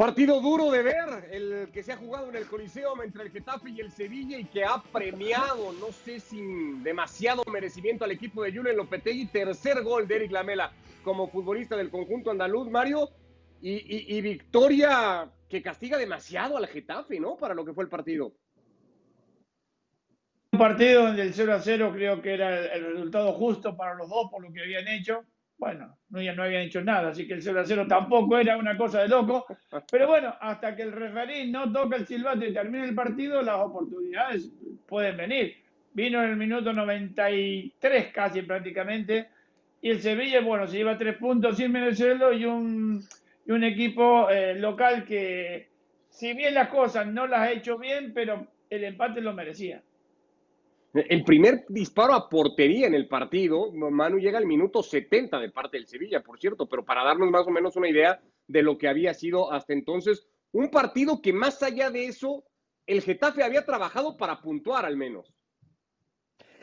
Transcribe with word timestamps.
Partido 0.00 0.40
duro 0.40 0.70
de 0.70 0.82
ver, 0.82 1.28
el 1.30 1.68
que 1.74 1.82
se 1.82 1.92
ha 1.92 1.96
jugado 1.98 2.30
en 2.30 2.36
el 2.36 2.46
Coliseo 2.46 3.02
entre 3.02 3.24
el 3.24 3.30
Getafe 3.30 3.68
y 3.68 3.80
el 3.80 3.92
Sevilla 3.92 4.38
y 4.38 4.46
que 4.46 4.64
ha 4.64 4.82
premiado, 4.82 5.74
no 5.74 5.92
sé, 5.92 6.20
sin 6.20 6.82
demasiado 6.82 7.42
merecimiento 7.52 8.06
al 8.06 8.12
equipo 8.12 8.42
de 8.42 8.50
Julen 8.50 8.78
Lopetegui, 8.78 9.26
tercer 9.26 9.82
gol 9.82 10.08
de 10.08 10.16
Eric 10.16 10.32
Lamela 10.32 10.72
como 11.04 11.28
futbolista 11.28 11.76
del 11.76 11.90
conjunto 11.90 12.30
andaluz, 12.30 12.70
Mario, 12.70 13.10
y, 13.60 14.18
victoria 14.22 15.30
que 15.50 15.60
castiga 15.60 15.98
demasiado 15.98 16.56
al 16.56 16.66
Getafe, 16.66 17.20
¿no? 17.20 17.36
Para 17.36 17.52
lo 17.52 17.62
que 17.66 17.74
fue 17.74 17.84
el 17.84 17.90
partido. 17.90 18.32
Un 20.52 20.58
partido 20.58 21.08
donde 21.08 21.20
el 21.20 21.34
0 21.34 21.52
a 21.52 21.60
0 21.60 21.90
creo 21.92 22.22
que 22.22 22.32
era 22.32 22.72
el 22.74 22.94
resultado 22.94 23.34
justo 23.34 23.76
para 23.76 23.92
los 23.96 24.08
dos 24.08 24.30
por 24.30 24.42
lo 24.42 24.50
que 24.50 24.62
habían 24.62 24.88
hecho 24.88 25.26
bueno, 25.60 25.94
no, 26.08 26.22
ya 26.22 26.34
no 26.34 26.42
habían 26.42 26.62
hecho 26.62 26.82
nada, 26.82 27.10
así 27.10 27.26
que 27.28 27.34
el 27.34 27.42
0 27.42 27.60
a 27.60 27.64
0 27.66 27.86
tampoco 27.86 28.38
era 28.38 28.56
una 28.56 28.78
cosa 28.78 29.02
de 29.02 29.08
loco. 29.08 29.44
Pero 29.92 30.08
bueno, 30.08 30.34
hasta 30.40 30.74
que 30.74 30.82
el 30.82 30.92
referí 30.92 31.52
no 31.52 31.70
toca 31.70 31.96
el 31.96 32.06
silbato 32.06 32.46
y 32.46 32.54
termine 32.54 32.88
el 32.88 32.94
partido, 32.94 33.42
las 33.42 33.56
oportunidades 33.56 34.50
pueden 34.88 35.18
venir. 35.18 35.56
Vino 35.92 36.22
en 36.24 36.30
el 36.30 36.36
minuto 36.36 36.72
93 36.72 38.06
casi 38.06 38.40
prácticamente, 38.40 39.28
y 39.82 39.90
el 39.90 40.00
Sevilla, 40.00 40.40
bueno, 40.40 40.66
se 40.66 40.78
lleva 40.78 40.96
tres 40.96 41.18
puntos 41.18 41.58
sin 41.58 41.72
merecerlo 41.72 42.32
y 42.32 42.46
un, 42.46 43.04
y 43.44 43.52
un 43.52 43.62
equipo 43.62 44.30
eh, 44.30 44.54
local 44.54 45.04
que, 45.04 45.68
si 46.08 46.32
bien 46.32 46.54
las 46.54 46.68
cosas 46.68 47.06
no 47.06 47.26
las 47.26 47.40
ha 47.40 47.52
hecho 47.52 47.76
bien, 47.76 48.12
pero 48.14 48.46
el 48.70 48.84
empate 48.84 49.20
lo 49.20 49.34
merecía. 49.34 49.82
El 50.92 51.22
primer 51.22 51.64
disparo 51.68 52.14
a 52.14 52.28
portería 52.28 52.88
en 52.88 52.94
el 52.94 53.06
partido, 53.06 53.70
Manu 53.72 54.18
llega 54.18 54.38
al 54.38 54.46
minuto 54.46 54.82
70 54.82 55.38
de 55.38 55.50
parte 55.50 55.76
del 55.76 55.86
Sevilla, 55.86 56.20
por 56.20 56.38
cierto, 56.40 56.68
pero 56.68 56.84
para 56.84 57.04
darnos 57.04 57.30
más 57.30 57.46
o 57.46 57.50
menos 57.50 57.76
una 57.76 57.88
idea 57.88 58.20
de 58.48 58.62
lo 58.62 58.76
que 58.76 58.88
había 58.88 59.14
sido 59.14 59.52
hasta 59.52 59.72
entonces 59.72 60.26
un 60.52 60.68
partido 60.68 61.22
que 61.22 61.32
más 61.32 61.62
allá 61.62 61.90
de 61.90 62.06
eso, 62.06 62.42
el 62.86 63.02
Getafe 63.02 63.44
había 63.44 63.64
trabajado 63.64 64.16
para 64.16 64.40
puntuar 64.40 64.84
al 64.84 64.96
menos. 64.96 65.32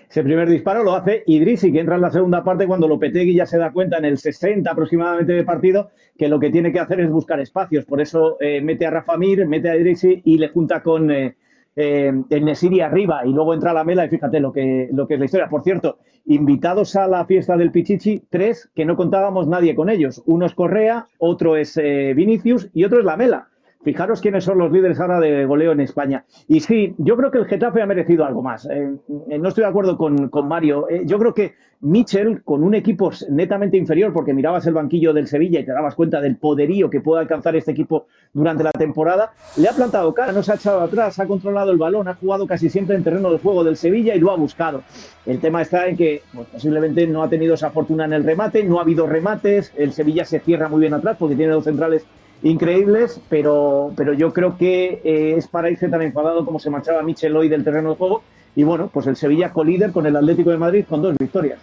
Ese 0.09 0.23
primer 0.23 0.49
disparo 0.49 0.83
lo 0.83 0.93
hace 0.93 1.23
Idrisi, 1.25 1.71
que 1.71 1.79
entra 1.79 1.95
en 1.95 2.01
la 2.01 2.11
segunda 2.11 2.43
parte 2.43 2.67
cuando 2.67 2.87
Lopetegui 2.87 3.33
ya 3.33 3.45
se 3.45 3.57
da 3.57 3.71
cuenta 3.71 3.97
en 3.97 4.05
el 4.05 4.17
60 4.17 4.69
aproximadamente 4.69 5.33
de 5.33 5.43
partido 5.43 5.91
que 6.17 6.27
lo 6.27 6.39
que 6.39 6.49
tiene 6.49 6.71
que 6.71 6.79
hacer 6.79 6.99
es 6.99 7.09
buscar 7.09 7.39
espacios. 7.39 7.85
Por 7.85 8.01
eso 8.01 8.37
eh, 8.41 8.61
mete 8.61 8.85
a 8.85 8.91
Rafa 8.91 9.17
Mir, 9.17 9.45
mete 9.45 9.69
a 9.69 9.75
Idrisi 9.75 10.21
y 10.23 10.37
le 10.37 10.47
junta 10.49 10.81
con, 10.81 11.11
eh, 11.11 11.35
eh, 11.77 12.11
el 12.31 12.43
Nesiri 12.43 12.81
arriba 12.81 13.21
y 13.23 13.31
luego 13.31 13.53
entra 13.53 13.71
la 13.71 13.83
mela 13.83 14.03
y 14.03 14.09
fíjate 14.09 14.39
lo 14.39 14.51
que, 14.51 14.89
lo 14.91 15.07
que 15.07 15.13
es 15.13 15.19
la 15.19 15.25
historia. 15.25 15.47
Por 15.47 15.63
cierto, 15.63 15.99
invitados 16.25 16.95
a 16.95 17.07
la 17.07 17.23
fiesta 17.25 17.55
del 17.55 17.71
Pichichi, 17.71 18.23
tres 18.29 18.69
que 18.75 18.83
no 18.83 18.97
contábamos 18.97 19.47
nadie 19.47 19.75
con 19.75 19.89
ellos. 19.89 20.23
Uno 20.25 20.47
es 20.47 20.55
Correa, 20.55 21.07
otro 21.19 21.55
es 21.55 21.77
eh, 21.77 22.13
Vinicius 22.15 22.69
y 22.73 22.83
otro 22.83 22.99
es 22.99 23.05
la 23.05 23.15
mela. 23.15 23.47
Fijaros 23.83 24.21
quiénes 24.21 24.43
son 24.43 24.57
los 24.57 24.71
líderes 24.71 24.99
ahora 24.99 25.19
de 25.19 25.45
goleo 25.45 25.71
en 25.71 25.79
España. 25.79 26.25
Y 26.47 26.59
sí, 26.59 26.95
yo 26.97 27.15
creo 27.15 27.31
que 27.31 27.37
el 27.37 27.45
Getafe 27.45 27.81
ha 27.81 27.85
merecido 27.85 28.25
algo 28.25 28.41
más. 28.41 28.65
Eh, 28.65 28.95
eh, 29.29 29.37
no 29.37 29.49
estoy 29.49 29.63
de 29.63 29.69
acuerdo 29.69 29.97
con, 29.97 30.29
Mario. 30.47 30.89
Eh, 30.89 31.03
yo 31.05 31.19
creo 31.19 31.33
que 31.33 31.53
Mitchell, 31.81 32.43
con 32.43 32.63
un 32.63 32.73
equipo 32.73 33.11
netamente 33.29 33.77
inferior, 33.77 34.11
porque 34.11 34.33
mirabas 34.33 34.65
el 34.65 34.73
banquillo 34.73 35.13
del 35.13 35.27
Sevilla 35.27 35.59
y 35.59 35.65
te 35.65 35.71
dabas 35.71 35.93
cuenta 35.93 36.19
del 36.19 36.37
poderío 36.37 36.89
que 36.89 37.01
puede 37.01 37.21
alcanzar 37.21 37.55
este 37.55 37.71
equipo 37.71 38.07
durante 38.33 38.63
la 38.63 38.71
temporada, 38.71 39.31
le 39.57 39.69
ha 39.69 39.73
plantado 39.73 40.13
cara, 40.13 40.31
no 40.31 40.41
se 40.41 40.51
ha 40.51 40.55
echado 40.55 40.81
atrás, 40.81 41.19
ha 41.19 41.27
controlado 41.27 41.71
el 41.71 41.77
balón, 41.77 42.07
ha 42.07 42.15
jugado 42.15 42.47
casi 42.47 42.69
siempre 42.69 42.95
en 42.95 43.03
terreno 43.03 43.31
de 43.31 43.37
juego 43.37 43.63
del 43.63 43.77
Sevilla 43.77 44.15
y 44.15 44.19
lo 44.19 44.31
ha 44.31 44.35
buscado. 44.35 44.81
El 45.25 45.39
tema 45.39 45.61
está 45.61 45.87
en 45.87 45.95
que 45.95 46.23
pues, 46.33 46.47
posiblemente 46.47 47.05
no 47.05 47.21
ha 47.21 47.29
tenido 47.29 47.53
esa 47.53 47.69
fortuna 47.69 48.05
en 48.05 48.13
el 48.13 48.23
remate, 48.23 48.63
no 48.63 48.79
ha 48.79 48.81
habido 48.81 49.05
remates, 49.05 49.71
el 49.77 49.93
Sevilla 49.93 50.25
se 50.25 50.39
cierra 50.39 50.67
muy 50.67 50.81
bien 50.81 50.95
atrás 50.95 51.17
porque 51.19 51.35
tiene 51.35 51.53
dos 51.53 51.65
centrales 51.65 52.05
increíbles, 52.43 53.19
pero, 53.29 53.91
pero 53.95 54.13
yo 54.13 54.33
creo 54.33 54.57
que 54.57 55.01
eh, 55.03 55.35
es 55.37 55.47
para 55.47 55.69
irse 55.69 55.89
tan 55.89 56.01
enfadado 56.01 56.45
como 56.45 56.59
se 56.59 56.69
marchaba 56.69 57.01
Michel 57.01 57.35
hoy 57.35 57.49
del 57.49 57.63
terreno 57.63 57.91
de 57.91 57.95
juego. 57.95 58.23
Y 58.55 58.63
bueno, 58.63 58.89
pues 58.91 59.07
el 59.07 59.15
Sevilla 59.15 59.53
colíder 59.53 59.91
con 59.91 60.05
el 60.05 60.15
Atlético 60.15 60.49
de 60.49 60.57
Madrid 60.57 60.85
con 60.87 61.01
dos 61.01 61.15
victorias. 61.17 61.59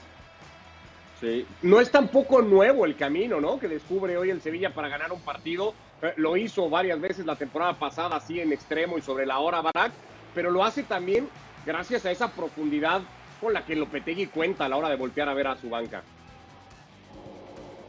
Sí, 1.21 1.47
no 1.63 1.81
es 1.81 1.91
tampoco 1.91 2.43
nuevo 2.43 2.85
el 2.85 2.97
camino, 2.97 3.41
¿no? 3.41 3.59
Que 3.59 3.69
descubre 3.69 4.17
hoy 4.17 4.31
el 4.31 4.41
Sevilla 4.41 4.75
para 4.75 4.89
ganar 4.89 5.13
un 5.13 5.21
partido. 5.21 5.75
Eh, 6.03 6.13
lo 6.17 6.37
hizo 6.37 6.69
varias 6.69 7.01
veces 7.01 7.25
la 7.25 7.37
temporada 7.37 7.75
pasada, 7.75 8.17
así 8.17 8.41
en 8.41 8.53
extremo 8.53 8.99
y 8.99 9.03
sobre 9.03 9.27
la 9.27 9.39
hora 9.39 9.63
Barak, 9.63 9.93
pero 10.35 10.51
lo 10.51 10.65
hace 10.65 10.83
también 10.83 11.29
gracias 11.65 12.05
a 12.05 12.11
esa 12.11 12.31
profundidad 12.33 13.03
con 13.41 13.53
la 13.53 13.65
que 13.65 13.77
Lopetegui 13.77 14.27
cuenta 14.27 14.67
a 14.67 14.69
la 14.69 14.77
hora 14.77 14.89
de 14.89 14.97
voltear 14.97 15.29
a 15.29 15.35
ver 15.35 15.47
a 15.47 15.57
su 15.57 15.71
banca. 15.71 16.03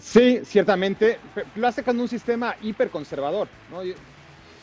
Sí, 0.05 0.41
ciertamente. 0.45 1.17
Lo 1.55 1.67
hace 1.67 1.83
con 1.83 1.99
un 1.99 2.07
sistema 2.07 2.55
hiperconservador. 2.61 3.47
¿no? 3.71 3.81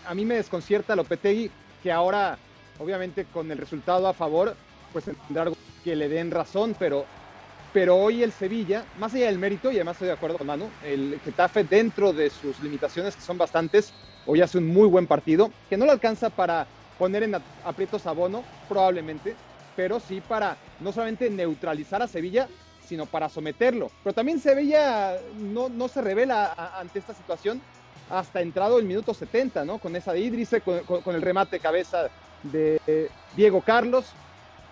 A 0.06 0.14
mí 0.14 0.25
me 0.25 0.36
desconcierta 0.36 0.94
Lopetegui 0.94 1.50
que 1.82 1.91
ahora, 1.91 2.38
obviamente, 2.78 3.25
con 3.25 3.50
el 3.50 3.58
resultado 3.58 4.06
a 4.06 4.14
favor, 4.14 4.54
pues 4.92 5.04
tendrá 5.26 5.42
algo 5.42 5.56
que 5.82 5.97
le 5.97 6.08
den 6.08 6.30
razón, 6.30 6.76
pero, 6.78 7.04
pero 7.72 7.97
hoy 7.97 8.22
el 8.22 8.30
Sevilla, 8.30 8.84
más 9.00 9.14
allá 9.14 9.26
del 9.26 9.38
mérito, 9.38 9.72
y 9.72 9.76
además 9.76 9.97
estoy 9.97 10.08
de 10.08 10.14
acuerdo 10.14 10.38
con 10.38 10.47
Manu, 10.47 10.70
el 10.84 11.19
Getafe, 11.25 11.64
dentro 11.64 12.12
de 12.12 12.30
sus 12.30 12.60
limitaciones, 12.60 13.16
que 13.16 13.22
son 13.22 13.36
bastantes, 13.36 13.92
hoy 14.26 14.41
hace 14.42 14.59
un 14.59 14.69
muy 14.69 14.86
buen 14.86 15.09
partido, 15.09 15.50
que 15.69 15.76
no 15.76 15.86
le 15.86 15.91
alcanza 15.91 16.30
para 16.30 16.69
poner 17.00 17.24
en 17.24 17.34
aprietos 17.64 18.06
a 18.06 18.12
Bono, 18.12 18.44
probablemente, 18.69 19.34
pero 19.74 19.98
sí 19.98 20.20
para 20.20 20.56
no 20.78 20.92
solamente 20.92 21.28
neutralizar 21.30 22.00
a 22.00 22.06
Sevilla, 22.06 22.47
sino 22.92 23.06
para 23.06 23.30
someterlo. 23.30 23.91
Pero 24.04 24.12
también 24.12 24.38
Sevilla 24.38 25.16
no, 25.38 25.70
no 25.70 25.88
se 25.88 26.03
revela 26.03 26.53
ante 26.78 26.98
esta 26.98 27.14
situación 27.14 27.58
hasta 28.10 28.42
entrado 28.42 28.78
el 28.78 28.84
minuto 28.84 29.14
70, 29.14 29.64
¿no? 29.64 29.78
Con 29.78 29.97
esa 29.97 30.12
de 30.12 30.20
Idris, 30.20 30.50
con, 30.62 31.14
el 31.14 31.22
remate 31.22 31.58
cabeza 31.58 32.10
de 32.42 33.08
Diego 33.34 33.62
Carlos. 33.62 34.12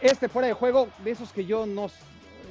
Este 0.03 0.28
fuera 0.28 0.48
de 0.48 0.53
juego, 0.53 0.88
de 1.03 1.12
esos 1.12 1.32
que 1.32 1.47
yo 1.47 1.64
no, 1.64 1.91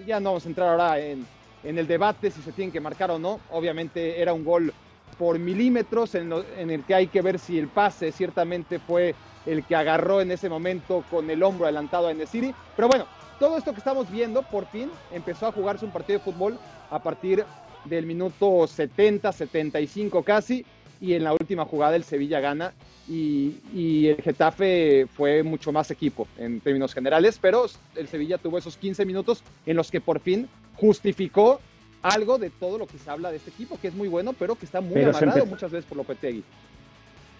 ya 0.08 0.20
no 0.20 0.32
vamos 0.32 0.46
a 0.46 0.50
entrar 0.50 0.70
ahora 0.70 1.00
en, 1.00 1.28
en 1.64 1.78
el 1.78 1.86
debate 1.86 2.32
si 2.32 2.42
se 2.42 2.52
tienen 2.52 2.72
que 2.72 2.82
marcar 2.82 3.12
o 3.12 3.20
no. 3.20 3.40
Obviamente 3.52 4.20
era 4.20 4.34
un 4.34 4.44
gol 4.44 4.74
por 5.20 5.38
milímetros 5.38 6.16
en, 6.16 6.34
en, 6.58 6.72
el 6.72 6.84
que 6.84 6.96
hay 6.96 7.06
que 7.06 7.22
ver 7.22 7.38
si 7.38 7.60
el 7.60 7.68
pase 7.68 8.12
ciertamente 8.12 8.80
fue 8.80 9.14
el 9.46 9.64
que 9.64 9.76
agarró 9.76 10.20
en 10.20 10.32
ese 10.32 10.50
momento 10.50 11.04
con 11.12 11.30
el 11.30 11.44
hombro 11.44 11.66
adelantado 11.66 12.08
a 12.08 12.14
Nesiri. 12.16 12.56
Pero 12.76 12.88
bueno, 12.88 13.06
todo 13.40 13.58
esto 13.58 13.72
que 13.72 13.80
estamos 13.80 14.12
viendo, 14.12 14.44
por 14.44 14.66
fin, 14.68 14.90
empezó 15.12 15.48
a 15.48 15.52
jugarse 15.52 15.86
un 15.86 15.92
partido 15.92 16.20
de 16.20 16.26
fútbol 16.26 16.60
a 16.92 17.00
partir 17.00 17.46
del 17.86 18.06
minuto 18.06 18.68
70, 18.68 19.32
75 19.32 20.24
casi, 20.24 20.66
y 21.02 21.14
en 21.14 21.24
la 21.24 21.32
última 21.32 21.64
jugada 21.66 21.96
el 21.96 22.04
Sevilla 22.04 22.42
gana 22.42 22.74
y, 23.08 24.08
el 24.08 24.22
Getafe 24.22 25.08
fue 25.08 25.42
mucho 25.44 25.72
más 25.72 25.90
equipo 25.90 26.28
en 26.38 26.60
términos 26.60 26.94
generales, 26.94 27.40
pero 27.42 27.66
el 27.96 28.08
Sevilla 28.08 28.38
tuvo 28.38 28.58
esos 28.58 28.78
15 28.78 29.06
minutos 29.06 29.44
en 29.66 29.78
los 29.78 29.90
que 29.90 30.02
por 30.02 30.20
fin 30.20 30.48
justificó 30.76 31.62
algo 32.02 32.38
de 32.38 32.50
todo 32.50 32.78
lo 32.78 32.86
que 32.86 32.98
se 32.98 33.10
habla 33.10 33.32
de 33.32 33.38
este 33.38 33.50
equipo, 33.50 33.80
que 33.82 33.88
es 33.88 33.96
muy 33.96 34.10
bueno, 34.10 34.34
pero 34.34 34.56
que 34.56 34.66
está 34.66 34.82
muy 34.82 35.02
amarrado 35.02 35.46
muchas 35.46 35.72
veces 35.72 35.86
por 35.86 35.98
Lopetegui. 35.98 36.44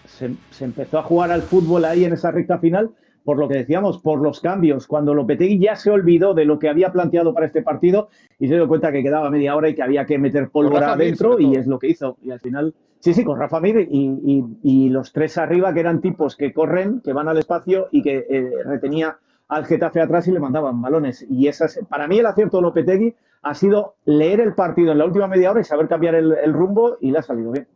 Se, 0.06 0.30
se 0.50 0.64
empezó 0.64 0.98
a 0.98 1.02
jugar 1.02 1.30
al 1.30 1.42
fútbol 1.42 1.84
ahí 1.84 2.04
en 2.04 2.14
esa 2.14 2.30
recta 2.30 2.58
final 2.58 2.90
por 3.24 3.38
lo 3.38 3.48
que 3.48 3.58
decíamos, 3.58 3.98
por 3.98 4.20
los 4.20 4.40
cambios, 4.40 4.86
cuando 4.86 5.14
Lopetegui 5.14 5.58
ya 5.58 5.76
se 5.76 5.90
olvidó 5.90 6.34
de 6.34 6.44
lo 6.44 6.58
que 6.58 6.68
había 6.68 6.92
planteado 6.92 7.34
para 7.34 7.46
este 7.46 7.62
partido 7.62 8.08
y 8.38 8.48
se 8.48 8.54
dio 8.54 8.68
cuenta 8.68 8.92
que 8.92 9.02
quedaba 9.02 9.30
media 9.30 9.54
hora 9.54 9.68
y 9.68 9.74
que 9.74 9.82
había 9.82 10.06
que 10.06 10.18
meter 10.18 10.48
pólvora 10.50 10.92
adentro 10.92 11.38
y 11.38 11.56
es 11.56 11.66
lo 11.66 11.78
que 11.78 11.88
hizo. 11.88 12.16
Y 12.22 12.30
al 12.30 12.40
final, 12.40 12.74
sí, 12.98 13.14
sí, 13.14 13.24
con 13.24 13.38
Rafa 13.38 13.60
Mir 13.60 13.88
y, 13.90 14.88
los 14.90 15.12
tres 15.12 15.38
arriba 15.38 15.72
que 15.72 15.80
eran 15.80 16.00
tipos 16.00 16.36
que 16.36 16.52
corren, 16.52 17.00
que 17.00 17.12
van 17.12 17.28
al 17.28 17.38
espacio 17.38 17.88
y 17.92 18.02
que 18.02 18.26
eh, 18.28 18.50
retenía 18.64 19.18
al 19.48 19.66
Getafe 19.66 20.00
atrás 20.00 20.26
y 20.26 20.32
le 20.32 20.40
mandaban 20.40 20.80
balones. 20.80 21.24
Y 21.28 21.46
esas, 21.46 21.78
para 21.88 22.08
mí 22.08 22.18
el 22.18 22.26
acierto 22.26 22.56
de 22.56 22.62
Lopetegui 22.62 23.14
ha 23.42 23.54
sido 23.54 23.94
leer 24.04 24.40
el 24.40 24.54
partido 24.54 24.92
en 24.92 24.98
la 24.98 25.04
última 25.04 25.28
media 25.28 25.50
hora 25.50 25.60
y 25.60 25.64
saber 25.64 25.88
cambiar 25.88 26.14
el 26.14 26.52
rumbo 26.52 26.96
y 27.00 27.10
le 27.10 27.18
ha 27.18 27.22
salido 27.22 27.52
bien. 27.52 27.66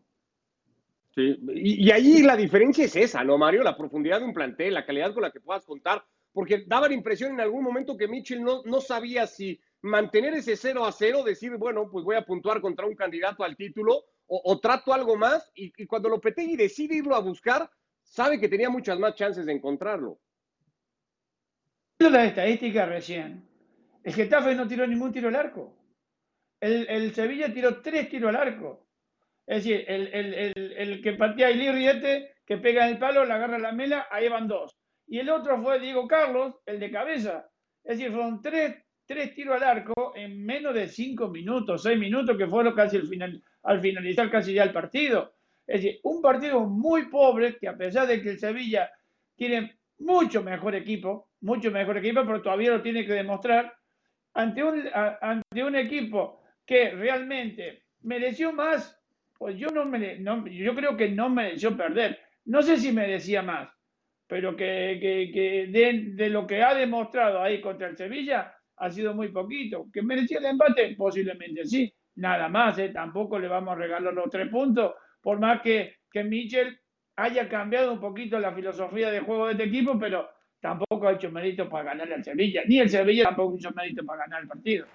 Y, 1.16 1.90
ahí 1.90 2.22
la 2.22 2.36
diferencia 2.36 2.84
es 2.84 2.96
esa, 2.96 3.22
¿no, 3.22 3.38
Mario? 3.38 3.62
La 3.62 3.76
profundidad 3.76 4.18
de 4.18 4.26
un 4.26 4.34
plantel, 4.34 4.74
la 4.74 4.84
calidad 4.84 5.12
con 5.14 5.22
la 5.22 5.30
que 5.30 5.40
puedas 5.40 5.64
contar, 5.64 6.04
porque 6.32 6.64
daba 6.66 6.88
la 6.88 6.94
impresión 6.94 7.32
en 7.32 7.40
algún 7.40 7.62
momento 7.62 7.96
que 7.96 8.08
Mitchell 8.08 8.42
no, 8.42 8.62
no 8.64 8.80
sabía 8.80 9.26
si 9.26 9.60
mantener 9.82 10.34
ese 10.34 10.56
0 10.56 10.84
a 10.84 10.92
0, 10.92 11.22
decir, 11.22 11.56
bueno, 11.56 11.88
pues 11.90 12.04
voy 12.04 12.16
a 12.16 12.24
puntuar 12.24 12.60
contra 12.60 12.86
un 12.86 12.96
candidato 12.96 13.44
al 13.44 13.56
título, 13.56 14.04
o, 14.26 14.58
trato 14.58 14.94
algo 14.94 15.16
más, 15.16 15.52
y, 15.54 15.70
y 15.76 15.86
cuando 15.86 16.08
Lopetegui 16.08 16.56
decide 16.56 16.96
irlo 16.96 17.14
a 17.14 17.20
buscar, 17.20 17.70
sabe 18.02 18.40
que 18.40 18.48
tenía 18.48 18.70
muchas 18.70 18.98
más 18.98 19.14
chances 19.14 19.44
de 19.44 19.52
encontrarlo. 19.52 20.18
La 21.98 22.24
estadística 22.24 22.86
recién. 22.86 23.46
El 24.02 24.12
Getafe 24.14 24.54
no 24.54 24.66
tiró 24.66 24.86
ningún 24.86 25.12
tiro 25.12 25.28
al 25.28 25.36
arco. 25.36 25.74
El, 26.60 26.88
el 26.88 27.14
Sevilla 27.14 27.52
tiró 27.52 27.80
tres 27.80 28.08
tiros 28.08 28.28
al 28.30 28.36
arco. 28.36 28.86
Es 29.46 29.64
decir, 29.64 29.84
el, 29.86 31.00
que 31.02 31.12
partía 31.12 31.50
el 31.50 31.74
Riete, 31.74 32.34
que 32.46 32.58
pega 32.58 32.88
el 32.88 32.98
palo, 32.98 33.24
le 33.24 33.32
agarra 33.32 33.58
la 33.58 33.72
mela, 33.72 34.06
ahí 34.10 34.28
van 34.28 34.48
dos. 34.48 34.76
Y 35.06 35.18
el 35.18 35.28
otro 35.28 35.60
fue 35.62 35.80
Diego 35.80 36.08
Carlos, 36.08 36.54
el 36.64 36.80
de 36.80 36.90
cabeza. 36.90 37.46
Es 37.82 37.98
decir, 37.98 38.12
fueron 38.12 38.40
tres, 38.40 38.76
tres 39.06 39.34
tiros 39.34 39.56
al 39.56 39.62
arco 39.62 40.14
en 40.16 40.44
menos 40.44 40.74
de 40.74 40.88
cinco 40.88 41.28
minutos, 41.28 41.82
seis 41.82 41.98
minutos, 41.98 42.36
que 42.38 42.46
fue 42.46 42.64
lo 42.64 42.74
casi 42.74 42.96
al, 42.96 43.06
final, 43.06 43.42
al 43.64 43.80
finalizar 43.80 44.30
casi 44.30 44.54
ya 44.54 44.62
el 44.62 44.72
partido. 44.72 45.34
Es 45.66 45.82
decir, 45.82 46.00
un 46.04 46.22
partido 46.22 46.60
muy 46.66 47.08
pobre 47.08 47.58
que 47.58 47.68
a 47.68 47.76
pesar 47.76 48.06
de 48.06 48.22
que 48.22 48.30
el 48.30 48.38
Sevilla 48.38 48.90
tiene 49.36 49.78
mucho 49.98 50.42
mejor 50.42 50.74
equipo, 50.74 51.28
mucho 51.40 51.70
mejor 51.70 51.98
equipo, 51.98 52.24
pero 52.24 52.42
todavía 52.42 52.70
lo 52.70 52.82
tiene 52.82 53.06
que 53.06 53.12
demostrar 53.12 53.74
ante 54.34 54.64
un, 54.64 54.84
ante 54.92 55.64
un 55.64 55.76
equipo 55.76 56.42
que 56.66 56.90
realmente 56.90 57.84
mereció 58.02 58.52
más, 58.52 59.00
pues 59.44 59.58
yo 59.58 59.68
no, 59.68 59.84
me, 59.84 60.18
no 60.20 60.46
yo 60.46 60.74
creo 60.74 60.96
que 60.96 61.10
no 61.10 61.28
mereció 61.28 61.76
perder. 61.76 62.18
No 62.46 62.62
sé 62.62 62.78
si 62.78 62.92
merecía 62.92 63.42
más, 63.42 63.68
pero 64.26 64.56
que, 64.56 64.98
que, 64.98 65.30
que 65.34 65.66
de, 65.66 66.14
de, 66.14 66.30
lo 66.30 66.46
que 66.46 66.62
ha 66.62 66.72
demostrado 66.72 67.42
ahí 67.42 67.60
contra 67.60 67.88
el 67.88 67.94
Sevilla 67.94 68.54
ha 68.78 68.90
sido 68.90 69.12
muy 69.12 69.28
poquito. 69.28 69.84
¿Que 69.92 70.00
merecía 70.00 70.38
el 70.38 70.46
empate? 70.46 70.94
Posiblemente 70.96 71.66
sí. 71.66 71.92
Nada 72.14 72.48
más, 72.48 72.78
¿eh? 72.78 72.88
tampoco 72.88 73.38
le 73.38 73.46
vamos 73.46 73.76
a 73.76 73.80
regalar 73.80 74.14
los 74.14 74.30
tres 74.30 74.48
puntos, 74.48 74.94
por 75.20 75.38
más 75.38 75.60
que, 75.60 75.96
que 76.10 76.24
Michel 76.24 76.80
haya 77.16 77.46
cambiado 77.46 77.92
un 77.92 78.00
poquito 78.00 78.38
la 78.38 78.54
filosofía 78.54 79.10
de 79.10 79.20
juego 79.20 79.48
de 79.48 79.52
este 79.52 79.64
equipo, 79.64 79.98
pero 79.98 80.26
tampoco 80.58 81.06
ha 81.06 81.12
hecho 81.12 81.30
mérito 81.30 81.68
para 81.68 81.84
ganar 81.84 82.10
al 82.10 82.24
Sevilla, 82.24 82.62
ni 82.66 82.78
el 82.78 82.88
Sevilla 82.88 83.24
tampoco 83.24 83.56
hecho 83.56 83.72
mérito 83.72 84.06
para 84.06 84.22
ganar 84.22 84.40
el 84.40 84.48
partido. 84.48 84.86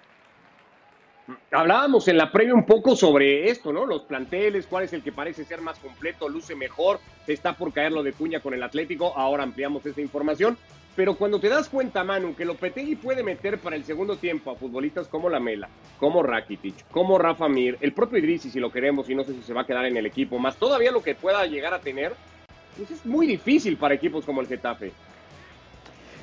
Hablábamos 1.51 2.07
en 2.07 2.17
la 2.17 2.31
previa 2.31 2.53
un 2.53 2.65
poco 2.65 2.95
sobre 2.95 3.49
esto, 3.49 3.73
¿no? 3.73 3.85
Los 3.85 4.03
planteles, 4.03 4.67
cuál 4.67 4.85
es 4.85 4.93
el 4.93 5.03
que 5.03 5.11
parece 5.11 5.45
ser 5.45 5.61
más 5.61 5.79
completo, 5.79 6.29
luce 6.29 6.55
mejor, 6.55 6.99
está 7.27 7.53
por 7.53 7.73
caer 7.73 7.91
lo 7.91 8.03
de 8.03 8.13
Cuña 8.13 8.39
con 8.39 8.53
el 8.53 8.63
Atlético, 8.63 9.13
ahora 9.15 9.43
ampliamos 9.43 9.85
esta 9.85 10.01
información. 10.01 10.57
Pero 10.95 11.15
cuando 11.15 11.39
te 11.39 11.49
das 11.49 11.69
cuenta, 11.69 12.03
Manu, 12.03 12.35
que 12.35 12.43
Lopetegui 12.43 12.95
puede 12.95 13.23
meter 13.23 13.59
para 13.59 13.75
el 13.75 13.85
segundo 13.85 14.17
tiempo 14.17 14.51
a 14.51 14.55
futbolistas 14.55 15.07
como 15.07 15.29
Lamela, 15.29 15.69
como 15.97 16.23
Rakitic, 16.23 16.89
como 16.89 17.17
Rafa 17.17 17.47
Mir, 17.47 17.77
el 17.79 17.93
propio 17.93 18.19
Idrissi, 18.19 18.49
si 18.49 18.59
lo 18.59 18.71
queremos, 18.71 19.09
y 19.09 19.15
no 19.15 19.23
sé 19.23 19.33
si 19.33 19.41
se 19.41 19.53
va 19.53 19.61
a 19.61 19.65
quedar 19.65 19.85
en 19.85 19.95
el 19.95 20.05
equipo, 20.05 20.39
más 20.39 20.57
todavía 20.57 20.91
lo 20.91 21.01
que 21.01 21.15
pueda 21.15 21.45
llegar 21.45 21.73
a 21.73 21.79
tener, 21.79 22.13
pues 22.75 22.91
es 22.91 23.05
muy 23.05 23.27
difícil 23.27 23.77
para 23.77 23.93
equipos 23.93 24.25
como 24.25 24.41
el 24.41 24.47
Getafe. 24.47 24.91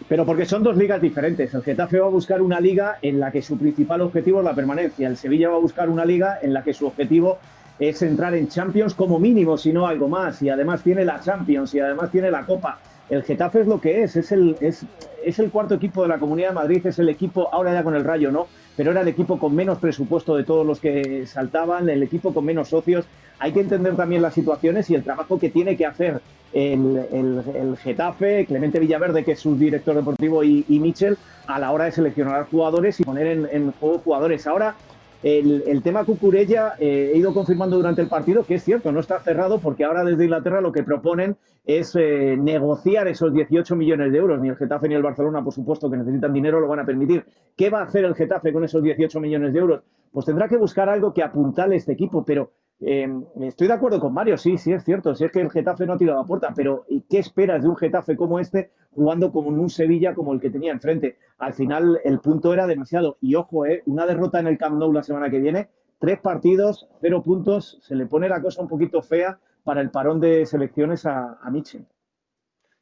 Pero 0.08 0.24
porque 0.24 0.46
son 0.46 0.62
dos 0.62 0.76
ligas 0.76 1.00
diferentes. 1.00 1.52
El 1.52 1.62
Getafe 1.62 1.98
va 1.98 2.06
a 2.06 2.10
buscar 2.10 2.40
una 2.40 2.60
liga 2.60 2.98
en 3.02 3.18
la 3.18 3.32
que 3.32 3.42
su 3.42 3.58
principal 3.58 4.00
objetivo 4.02 4.38
es 4.38 4.44
la 4.44 4.54
permanencia. 4.54 5.08
El 5.08 5.16
Sevilla 5.16 5.48
va 5.48 5.56
a 5.56 5.60
buscar 5.60 5.88
una 5.88 6.04
liga 6.04 6.38
en 6.42 6.54
la 6.54 6.62
que 6.62 6.74
su 6.74 6.86
objetivo 6.86 7.38
es 7.78 8.00
entrar 8.02 8.34
en 8.34 8.48
Champions 8.48 8.94
como 8.94 9.18
mínimo, 9.18 9.58
si 9.58 9.72
no 9.72 9.86
algo 9.86 10.08
más. 10.08 10.40
Y 10.42 10.48
además 10.48 10.82
tiene 10.82 11.04
la 11.04 11.20
Champions 11.20 11.74
y 11.74 11.80
además 11.80 12.12
tiene 12.12 12.30
la 12.30 12.46
Copa. 12.46 12.78
El 13.10 13.22
Getafe 13.22 13.60
es 13.60 13.66
lo 13.66 13.80
que 13.80 14.02
es, 14.02 14.16
es 14.16 14.32
el, 14.32 14.56
es, 14.60 14.84
es 15.24 15.38
el 15.38 15.50
cuarto 15.50 15.74
equipo 15.74 16.02
de 16.02 16.08
la 16.08 16.18
Comunidad 16.18 16.48
de 16.48 16.54
Madrid, 16.54 16.86
es 16.86 16.98
el 16.98 17.08
equipo, 17.08 17.48
ahora 17.52 17.72
ya 17.72 17.84
con 17.84 17.94
el 17.94 18.02
Rayo 18.02 18.32
no, 18.32 18.48
pero 18.76 18.90
era 18.90 19.02
el 19.02 19.08
equipo 19.08 19.38
con 19.38 19.54
menos 19.54 19.78
presupuesto 19.78 20.36
de 20.36 20.42
todos 20.42 20.66
los 20.66 20.80
que 20.80 21.24
saltaban, 21.24 21.88
el 21.88 22.02
equipo 22.02 22.34
con 22.34 22.44
menos 22.44 22.68
socios. 22.68 23.06
Hay 23.38 23.52
que 23.52 23.60
entender 23.60 23.94
también 23.94 24.22
las 24.22 24.34
situaciones 24.34 24.90
y 24.90 24.96
el 24.96 25.04
trabajo 25.04 25.38
que 25.38 25.50
tiene 25.50 25.76
que 25.76 25.86
hacer 25.86 26.20
el, 26.56 27.44
el, 27.54 27.76
Getafe, 27.76 28.46
Clemente 28.46 28.80
Villaverde, 28.80 29.24
que 29.24 29.32
es 29.32 29.40
su 29.40 29.56
director 29.56 29.94
deportivo, 29.94 30.42
y, 30.42 30.64
y 30.68 30.80
Michel, 30.80 31.18
a 31.46 31.58
la 31.58 31.70
hora 31.70 31.84
de 31.84 31.92
seleccionar 31.92 32.46
jugadores 32.50 32.98
y 32.98 33.04
poner 33.04 33.26
en, 33.26 33.48
en 33.52 33.72
juego 33.72 33.98
jugadores. 33.98 34.46
Ahora, 34.46 34.74
el, 35.22 35.64
el 35.66 35.82
tema 35.82 36.04
Cucurella, 36.04 36.74
eh, 36.78 37.10
he 37.12 37.18
ido 37.18 37.34
confirmando 37.34 37.76
durante 37.76 38.00
el 38.00 38.08
partido 38.08 38.44
que 38.44 38.54
es 38.54 38.64
cierto, 38.64 38.90
no 38.92 39.00
está 39.00 39.20
cerrado 39.20 39.58
porque 39.58 39.84
ahora 39.84 40.04
desde 40.04 40.24
Inglaterra 40.24 40.60
lo 40.60 40.72
que 40.72 40.82
proponen 40.82 41.36
es 41.64 41.94
eh, 41.96 42.36
negociar 42.38 43.08
esos 43.08 43.34
18 43.34 43.76
millones 43.76 44.12
de 44.12 44.18
euros. 44.18 44.40
Ni 44.40 44.48
el 44.48 44.56
Getafe 44.56 44.88
ni 44.88 44.94
el 44.94 45.02
Barcelona, 45.02 45.42
por 45.42 45.52
supuesto, 45.52 45.90
que 45.90 45.96
necesitan 45.96 46.32
dinero, 46.32 46.60
lo 46.60 46.68
van 46.68 46.80
a 46.80 46.86
permitir. 46.86 47.24
¿Qué 47.56 47.70
va 47.70 47.80
a 47.80 47.84
hacer 47.84 48.04
el 48.04 48.14
Getafe 48.14 48.52
con 48.52 48.64
esos 48.64 48.82
18 48.82 49.20
millones 49.20 49.52
de 49.52 49.58
euros? 49.58 49.82
Pues 50.12 50.24
tendrá 50.24 50.48
que 50.48 50.56
buscar 50.56 50.88
algo 50.88 51.12
que 51.12 51.22
apuntale 51.22 51.76
este 51.76 51.92
equipo, 51.92 52.24
pero 52.24 52.52
eh, 52.80 53.08
estoy 53.40 53.68
de 53.68 53.72
acuerdo 53.72 54.00
con 54.00 54.12
Mario, 54.12 54.36
sí, 54.36 54.58
sí 54.58 54.72
es 54.72 54.84
cierto, 54.84 55.14
si 55.14 55.24
es 55.24 55.32
que 55.32 55.40
el 55.40 55.50
Getafe 55.50 55.86
no 55.86 55.94
ha 55.94 55.98
tirado 55.98 56.20
a 56.20 56.26
puerta, 56.26 56.52
pero 56.54 56.84
¿qué 57.08 57.18
esperas 57.18 57.62
de 57.62 57.68
un 57.68 57.76
Getafe 57.76 58.16
como 58.16 58.38
este 58.38 58.70
jugando 58.90 59.32
como 59.32 59.48
un 59.48 59.70
Sevilla 59.70 60.14
como 60.14 60.32
el 60.32 60.40
que 60.40 60.50
tenía 60.50 60.72
enfrente? 60.72 61.16
Al 61.38 61.54
final 61.54 62.00
el 62.04 62.20
punto 62.20 62.52
era 62.52 62.66
demasiado 62.66 63.16
y 63.20 63.34
ojo, 63.34 63.64
eh, 63.66 63.82
una 63.86 64.06
derrota 64.06 64.40
en 64.40 64.46
el 64.46 64.58
Camp 64.58 64.78
Nou 64.78 64.92
la 64.92 65.02
semana 65.02 65.30
que 65.30 65.38
viene, 65.38 65.68
tres 65.98 66.18
partidos, 66.20 66.88
cero 67.00 67.22
puntos, 67.22 67.78
se 67.80 67.94
le 67.94 68.06
pone 68.06 68.28
la 68.28 68.42
cosa 68.42 68.62
un 68.62 68.68
poquito 68.68 69.00
fea 69.00 69.38
para 69.64 69.80
el 69.80 69.90
parón 69.90 70.20
de 70.20 70.44
selecciones 70.44 71.06
a, 71.06 71.38
a 71.42 71.50
Mitchell. 71.50 71.86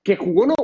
Que 0.03 0.17
jugó 0.17 0.47
no, 0.47 0.55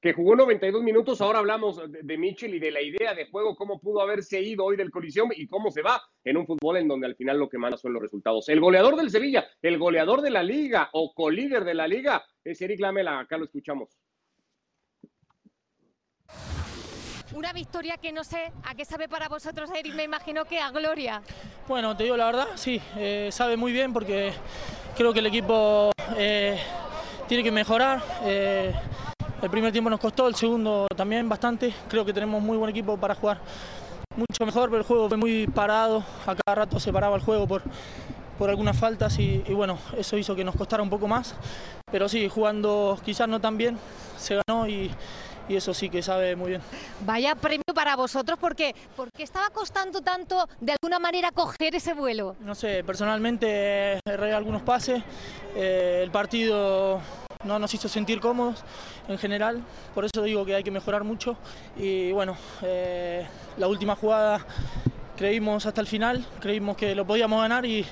que 0.00 0.12
jugó 0.12 0.34
92 0.34 0.82
minutos. 0.82 1.20
Ahora 1.20 1.40
hablamos 1.40 1.90
de, 1.90 2.00
de 2.02 2.18
Mitchell 2.18 2.54
y 2.54 2.58
de 2.58 2.70
la 2.70 2.80
idea 2.80 3.14
de 3.14 3.26
juego, 3.30 3.54
cómo 3.54 3.80
pudo 3.80 4.00
haberse 4.00 4.40
ido 4.40 4.64
hoy 4.64 4.76
del 4.76 4.90
Coliseum 4.90 5.30
y 5.36 5.46
cómo 5.46 5.70
se 5.70 5.82
va 5.82 6.02
en 6.24 6.36
un 6.36 6.46
fútbol 6.46 6.78
en 6.78 6.88
donde 6.88 7.06
al 7.06 7.16
final 7.16 7.38
lo 7.38 7.48
que 7.48 7.58
manda 7.58 7.76
son 7.76 7.92
los 7.92 8.02
resultados. 8.02 8.48
El 8.48 8.60
goleador 8.60 8.96
del 8.96 9.10
Sevilla, 9.10 9.46
el 9.62 9.78
goleador 9.78 10.22
de 10.22 10.30
la 10.30 10.42
liga 10.42 10.88
o 10.92 11.12
colíder 11.14 11.64
de 11.64 11.74
la 11.74 11.86
liga 11.86 12.24
es 12.44 12.60
Eric 12.62 12.80
Lamela. 12.80 13.20
Acá 13.20 13.36
lo 13.36 13.44
escuchamos. 13.44 13.98
Una 17.32 17.52
victoria 17.52 17.96
que 17.96 18.10
no 18.10 18.24
sé 18.24 18.50
a 18.64 18.74
qué 18.74 18.84
sabe 18.84 19.08
para 19.08 19.28
vosotros, 19.28 19.70
Eric, 19.72 19.94
me 19.94 20.02
imagino 20.02 20.44
que 20.44 20.58
a 20.58 20.70
gloria. 20.72 21.22
Bueno, 21.68 21.96
te 21.96 22.02
digo 22.02 22.16
la 22.16 22.26
verdad, 22.26 22.48
sí, 22.56 22.80
eh, 22.96 23.28
sabe 23.30 23.56
muy 23.56 23.72
bien 23.72 23.92
porque 23.92 24.32
creo 24.96 25.12
que 25.12 25.20
el 25.20 25.26
equipo 25.26 25.92
eh, 26.16 26.58
tiene 27.28 27.44
que 27.44 27.52
mejorar. 27.52 28.02
Eh, 28.24 28.72
el 29.42 29.50
primer 29.50 29.72
tiempo 29.72 29.90
nos 29.90 30.00
costó, 30.00 30.26
el 30.28 30.34
segundo 30.34 30.86
también 30.94 31.28
bastante. 31.28 31.72
Creo 31.88 32.04
que 32.04 32.12
tenemos 32.12 32.42
muy 32.42 32.56
buen 32.56 32.70
equipo 32.70 32.96
para 32.96 33.14
jugar 33.14 33.40
mucho 34.16 34.44
mejor, 34.44 34.68
pero 34.68 34.78
el 34.78 34.86
juego 34.86 35.08
fue 35.08 35.16
muy 35.16 35.46
parado. 35.46 36.04
A 36.26 36.34
cada 36.34 36.54
rato 36.54 36.78
se 36.78 36.92
paraba 36.92 37.16
el 37.16 37.22
juego 37.22 37.46
por, 37.46 37.62
por 38.38 38.50
algunas 38.50 38.78
faltas 38.78 39.18
y, 39.18 39.42
y, 39.46 39.54
bueno, 39.54 39.78
eso 39.96 40.16
hizo 40.18 40.34
que 40.36 40.44
nos 40.44 40.54
costara 40.56 40.82
un 40.82 40.90
poco 40.90 41.08
más. 41.08 41.34
Pero 41.90 42.08
sí, 42.08 42.28
jugando 42.28 42.98
quizás 43.04 43.28
no 43.28 43.40
tan 43.40 43.56
bien, 43.56 43.78
se 44.16 44.40
ganó 44.46 44.68
y, 44.68 44.90
y 45.48 45.56
eso 45.56 45.74
sí 45.74 45.88
que 45.88 46.02
sabe 46.02 46.36
muy 46.36 46.50
bien. 46.50 46.62
Vaya 47.04 47.34
premio 47.34 47.64
para 47.74 47.96
vosotros 47.96 48.38
porque 48.40 48.74
¿por 48.94 49.10
qué 49.10 49.22
estaba 49.22 49.50
costando 49.50 50.00
tanto 50.00 50.46
de 50.60 50.74
alguna 50.80 50.98
manera 50.98 51.32
coger 51.32 51.74
ese 51.74 51.94
vuelo? 51.94 52.36
No 52.40 52.54
sé, 52.54 52.84
personalmente 52.84 53.98
erré 54.04 54.32
algunos 54.32 54.62
pases, 54.62 55.02
eh, 55.56 56.00
el 56.04 56.10
partido 56.10 57.00
no 57.44 57.58
nos 57.58 57.72
hizo 57.72 57.88
sentir 57.88 58.20
cómodos 58.20 58.62
en 59.08 59.18
general, 59.18 59.62
por 59.94 60.04
eso 60.04 60.22
digo 60.22 60.44
que 60.44 60.54
hay 60.54 60.62
que 60.62 60.70
mejorar 60.70 61.04
mucho. 61.04 61.36
Y 61.76 62.12
bueno, 62.12 62.36
eh, 62.62 63.26
la 63.56 63.66
última 63.66 63.96
jugada 63.96 64.44
creímos 65.16 65.66
hasta 65.66 65.80
el 65.80 65.86
final, 65.86 66.24
creímos 66.40 66.76
que 66.76 66.94
lo 66.94 67.06
podíamos 67.06 67.40
ganar 67.42 67.64
y, 67.66 67.84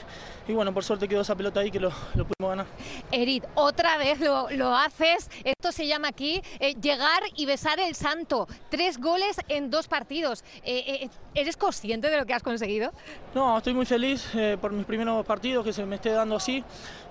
y 0.49 0.55
bueno, 0.55 0.73
por 0.73 0.83
suerte 0.83 1.07
quedó 1.07 1.21
esa 1.21 1.37
pelota 1.37 1.61
ahí 1.61 1.71
que 1.71 1.79
lo, 1.79 1.93
lo 2.15 2.27
pudimos 2.27 2.49
ganar. 2.51 2.67
Erit, 3.13 3.45
otra 3.55 3.99
vez 3.99 4.19
lo, 4.21 4.49
lo 4.51 4.75
haces, 4.75 5.31
esto 5.45 5.73
se 5.73 5.87
llama 5.87 6.09
aquí 6.09 6.43
eh, 6.59 6.75
llegar 6.81 7.23
y 7.37 7.45
besar 7.47 7.79
el 7.79 7.95
santo, 7.95 8.49
tres 8.71 8.99
goles 8.99 9.37
en 9.49 9.71
dos 9.71 9.89
partidos. 9.89 10.43
Eh, 10.65 11.03
eh, 11.05 11.11
¿Eres 11.35 11.57
consciente 11.57 12.09
de 12.09 12.17
lo 12.17 12.25
que 12.25 12.35
has 12.35 12.43
conseguido? 12.43 12.93
No, 13.35 13.59
estoy 13.59 13.75
muy 13.75 13.87
feliz 13.87 14.27
por 14.61 14.73
mis 14.73 14.87
primeros 14.87 15.25
partidos, 15.25 15.65
que 15.65 15.73
se 15.73 15.85
me 15.85 15.97
esté 15.97 16.11
dando 16.11 16.37
así, 16.37 16.65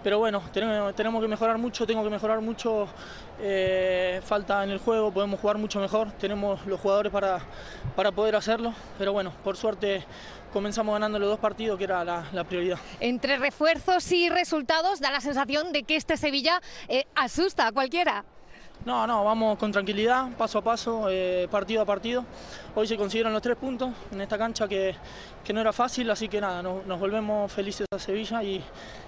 pero 0.04 0.20
bueno, 0.20 0.42
tenemos, 0.52 0.96
tenemos 0.96 1.22
que 1.22 1.28
mejorar 1.28 1.58
mucho, 1.58 1.86
tengo 1.86 2.04
que 2.04 2.10
mejorar 2.10 2.42
mucho, 2.42 2.88
falta 4.24 4.64
en 4.64 4.72
el 4.72 4.80
juego, 4.80 5.12
podemos 5.12 5.40
jugar 5.40 5.58
mucho 5.58 5.80
mejor, 5.80 6.12
tenemos 6.14 6.66
los 6.66 6.82
jugadores 6.82 7.12
para, 7.12 7.40
para 7.96 8.12
poder 8.12 8.36
hacerlo, 8.36 8.74
pero 8.98 9.14
bueno, 9.14 9.32
por 9.44 9.56
suerte 9.56 10.04
comenzamos 10.58 10.94
ganando 10.94 11.20
los 11.20 11.30
dos 11.30 11.40
partidos, 11.40 11.78
que 11.78 11.84
era 11.84 12.04
la, 12.04 12.44
prioridad. 12.44 12.80
Entre 13.00 13.38
refuerzos 13.38 14.12
y 14.12 14.28
resultados 14.28 15.00
da 15.00 15.12
la 15.12 15.22
sensación 15.22 15.72
de 15.72 15.84
que 15.84 15.96
este 15.96 16.18
Sevilla 16.18 16.64
eh, 16.88 17.06
asusta 17.14 17.68
a 17.68 17.72
cualquiera. 17.72 18.26
No, 18.88 19.06
no, 19.06 19.26
vamos 19.26 19.58
con 19.58 19.70
tranquilidad, 19.70 20.32
paso 20.38 20.60
a 20.60 20.62
paso, 20.62 21.10
eh, 21.10 21.50
partido 21.52 21.82
a 21.82 21.86
partido. 21.86 22.24
Hoy 22.74 22.88
se 22.88 22.96
consiguieron 22.96 23.34
los 23.34 23.42
tres 23.42 23.58
puntos 23.58 23.90
en 24.14 24.22
esta 24.22 24.38
cancha 24.38 24.66
que, 24.66 24.96
que 25.44 25.52
no 25.52 25.60
era 25.60 25.74
fácil, 25.74 26.10
así 26.10 26.30
que 26.30 26.40
nada, 26.40 26.64
no, 26.64 26.84
nos 26.88 26.98
volvemos 26.98 27.52
felices 27.52 27.86
a 27.94 28.00
Sevilla 28.00 28.42
y, 28.42 28.64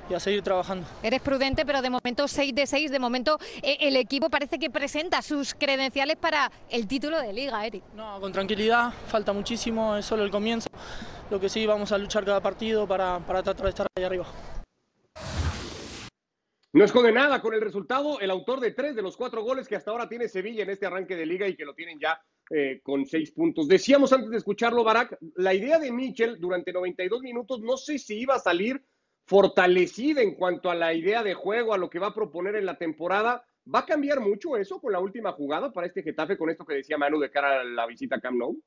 y, 0.09 0.13
a 0.13 0.19
seguir 0.19 0.43
trabajando. 0.43 0.85
Eres 1.01 1.21
prudente, 1.21 1.65
pero 1.65 1.81
de 1.81 1.89
momento 1.89 2.27
6 2.27 2.53
de 2.53 2.67
6, 2.67 2.91
de 2.91 2.99
momento 2.99 3.39
eh, 3.61 3.77
el 3.79 3.95
equipo 3.95 4.29
parece 4.29 4.59
que 4.59 4.69
presenta 4.69 5.21
sus 5.21 5.53
credenciales 5.53 6.17
para 6.17 6.51
el 6.69 6.85
título 6.85 7.17
de 7.21 7.31
liga, 7.31 7.65
Eric. 7.65 7.81
No, 7.95 8.19
con 8.19 8.33
tranquilidad, 8.33 8.91
falta 9.07 9.31
muchísimo, 9.31 9.95
es 9.95 10.05
solo 10.05 10.25
el 10.25 10.29
comienzo. 10.29 10.67
Lo 11.29 11.39
que 11.39 11.47
sí, 11.47 11.65
vamos 11.65 11.93
a 11.93 11.97
luchar 11.97 12.25
cada 12.25 12.41
partido 12.41 12.85
para, 12.85 13.19
para 13.19 13.41
tratar 13.41 13.63
de 13.63 13.69
estar 13.69 13.87
ahí 13.95 14.03
arriba. 14.03 14.25
No 16.79 16.85
esconde 16.85 17.11
nada 17.11 17.41
con 17.41 17.53
el 17.53 17.59
resultado, 17.59 18.21
el 18.21 18.31
autor 18.31 18.61
de 18.61 18.71
tres 18.71 18.95
de 18.95 19.01
los 19.01 19.17
cuatro 19.17 19.43
goles 19.43 19.67
que 19.67 19.75
hasta 19.75 19.91
ahora 19.91 20.07
tiene 20.07 20.29
Sevilla 20.29 20.63
en 20.63 20.69
este 20.69 20.85
arranque 20.85 21.17
de 21.17 21.25
liga 21.25 21.45
y 21.45 21.57
que 21.57 21.65
lo 21.65 21.73
tienen 21.73 21.99
ya 21.99 22.21
eh, 22.49 22.79
con 22.81 23.05
seis 23.05 23.31
puntos. 23.31 23.67
Decíamos 23.67 24.13
antes 24.13 24.29
de 24.29 24.37
escucharlo, 24.37 24.85
Barak, 24.85 25.17
la 25.35 25.53
idea 25.53 25.77
de 25.77 25.91
Michel 25.91 26.39
durante 26.39 26.71
92 26.71 27.21
minutos 27.21 27.59
no 27.59 27.75
sé 27.75 27.99
si 27.99 28.21
iba 28.21 28.35
a 28.35 28.39
salir 28.39 28.81
fortalecida 29.25 30.21
en 30.21 30.35
cuanto 30.35 30.71
a 30.71 30.75
la 30.75 30.93
idea 30.93 31.21
de 31.21 31.33
juego, 31.33 31.73
a 31.73 31.77
lo 31.77 31.89
que 31.89 31.99
va 31.99 32.07
a 32.07 32.15
proponer 32.15 32.55
en 32.55 32.65
la 32.65 32.77
temporada. 32.77 33.45
¿Va 33.75 33.79
a 33.79 33.85
cambiar 33.85 34.21
mucho 34.21 34.55
eso 34.55 34.79
con 34.79 34.93
la 34.93 35.01
última 35.01 35.33
jugada 35.33 35.73
para 35.73 35.87
este 35.87 36.01
Getafe, 36.01 36.37
con 36.37 36.49
esto 36.49 36.63
que 36.63 36.75
decía 36.75 36.97
Manu 36.97 37.19
de 37.19 37.29
cara 37.29 37.59
a 37.59 37.63
la 37.65 37.85
visita 37.87 38.15
a 38.15 38.21
Camp 38.21 38.37
Nou? 38.37 38.57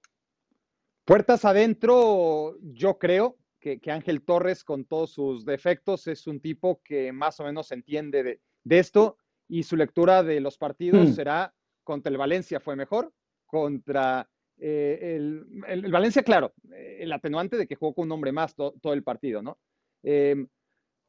Puertas 1.07 1.47
adentro, 1.47 2.59
yo 2.61 2.99
creo, 2.99 3.38
que, 3.62 3.90
Ángel 3.90 4.23
Torres, 4.23 4.64
con 4.64 4.85
todos 4.85 5.12
sus 5.12 5.45
defectos, 5.45 6.09
es 6.09 6.26
un 6.26 6.40
tipo 6.40 6.83
que 6.83 7.12
más 7.12 7.38
o 7.40 7.45
menos 7.45 7.71
entiende 7.71 8.23
de, 8.23 8.40
de 8.64 8.78
esto 8.78 9.16
y 9.49 9.62
su 9.62 9.76
lectura 9.76 10.23
de 10.23 10.40
los 10.40 10.59
partidos 10.59 11.11
hmm. 11.11 11.12
será 11.12 11.54
contra 11.85 12.11
el 12.11 12.19
Valencia 12.19 12.61
fue 12.61 12.76
mejor, 12.76 13.12
contra 13.47 14.28
eh, 14.59 15.16
el, 15.16 15.90
Valencia, 15.90 16.23
claro, 16.23 16.54
el 16.73 17.12
atenuante 17.12 17.57
de 17.57 17.66
que 17.66 17.76
jugó 17.76 17.95
con 17.95 18.07
un 18.07 18.12
hombre 18.12 18.33
más 18.33 18.54
todo 18.54 18.92
el 18.92 19.02
partido, 19.02 19.42
¿no? 19.42 19.59
Em, 20.02 20.49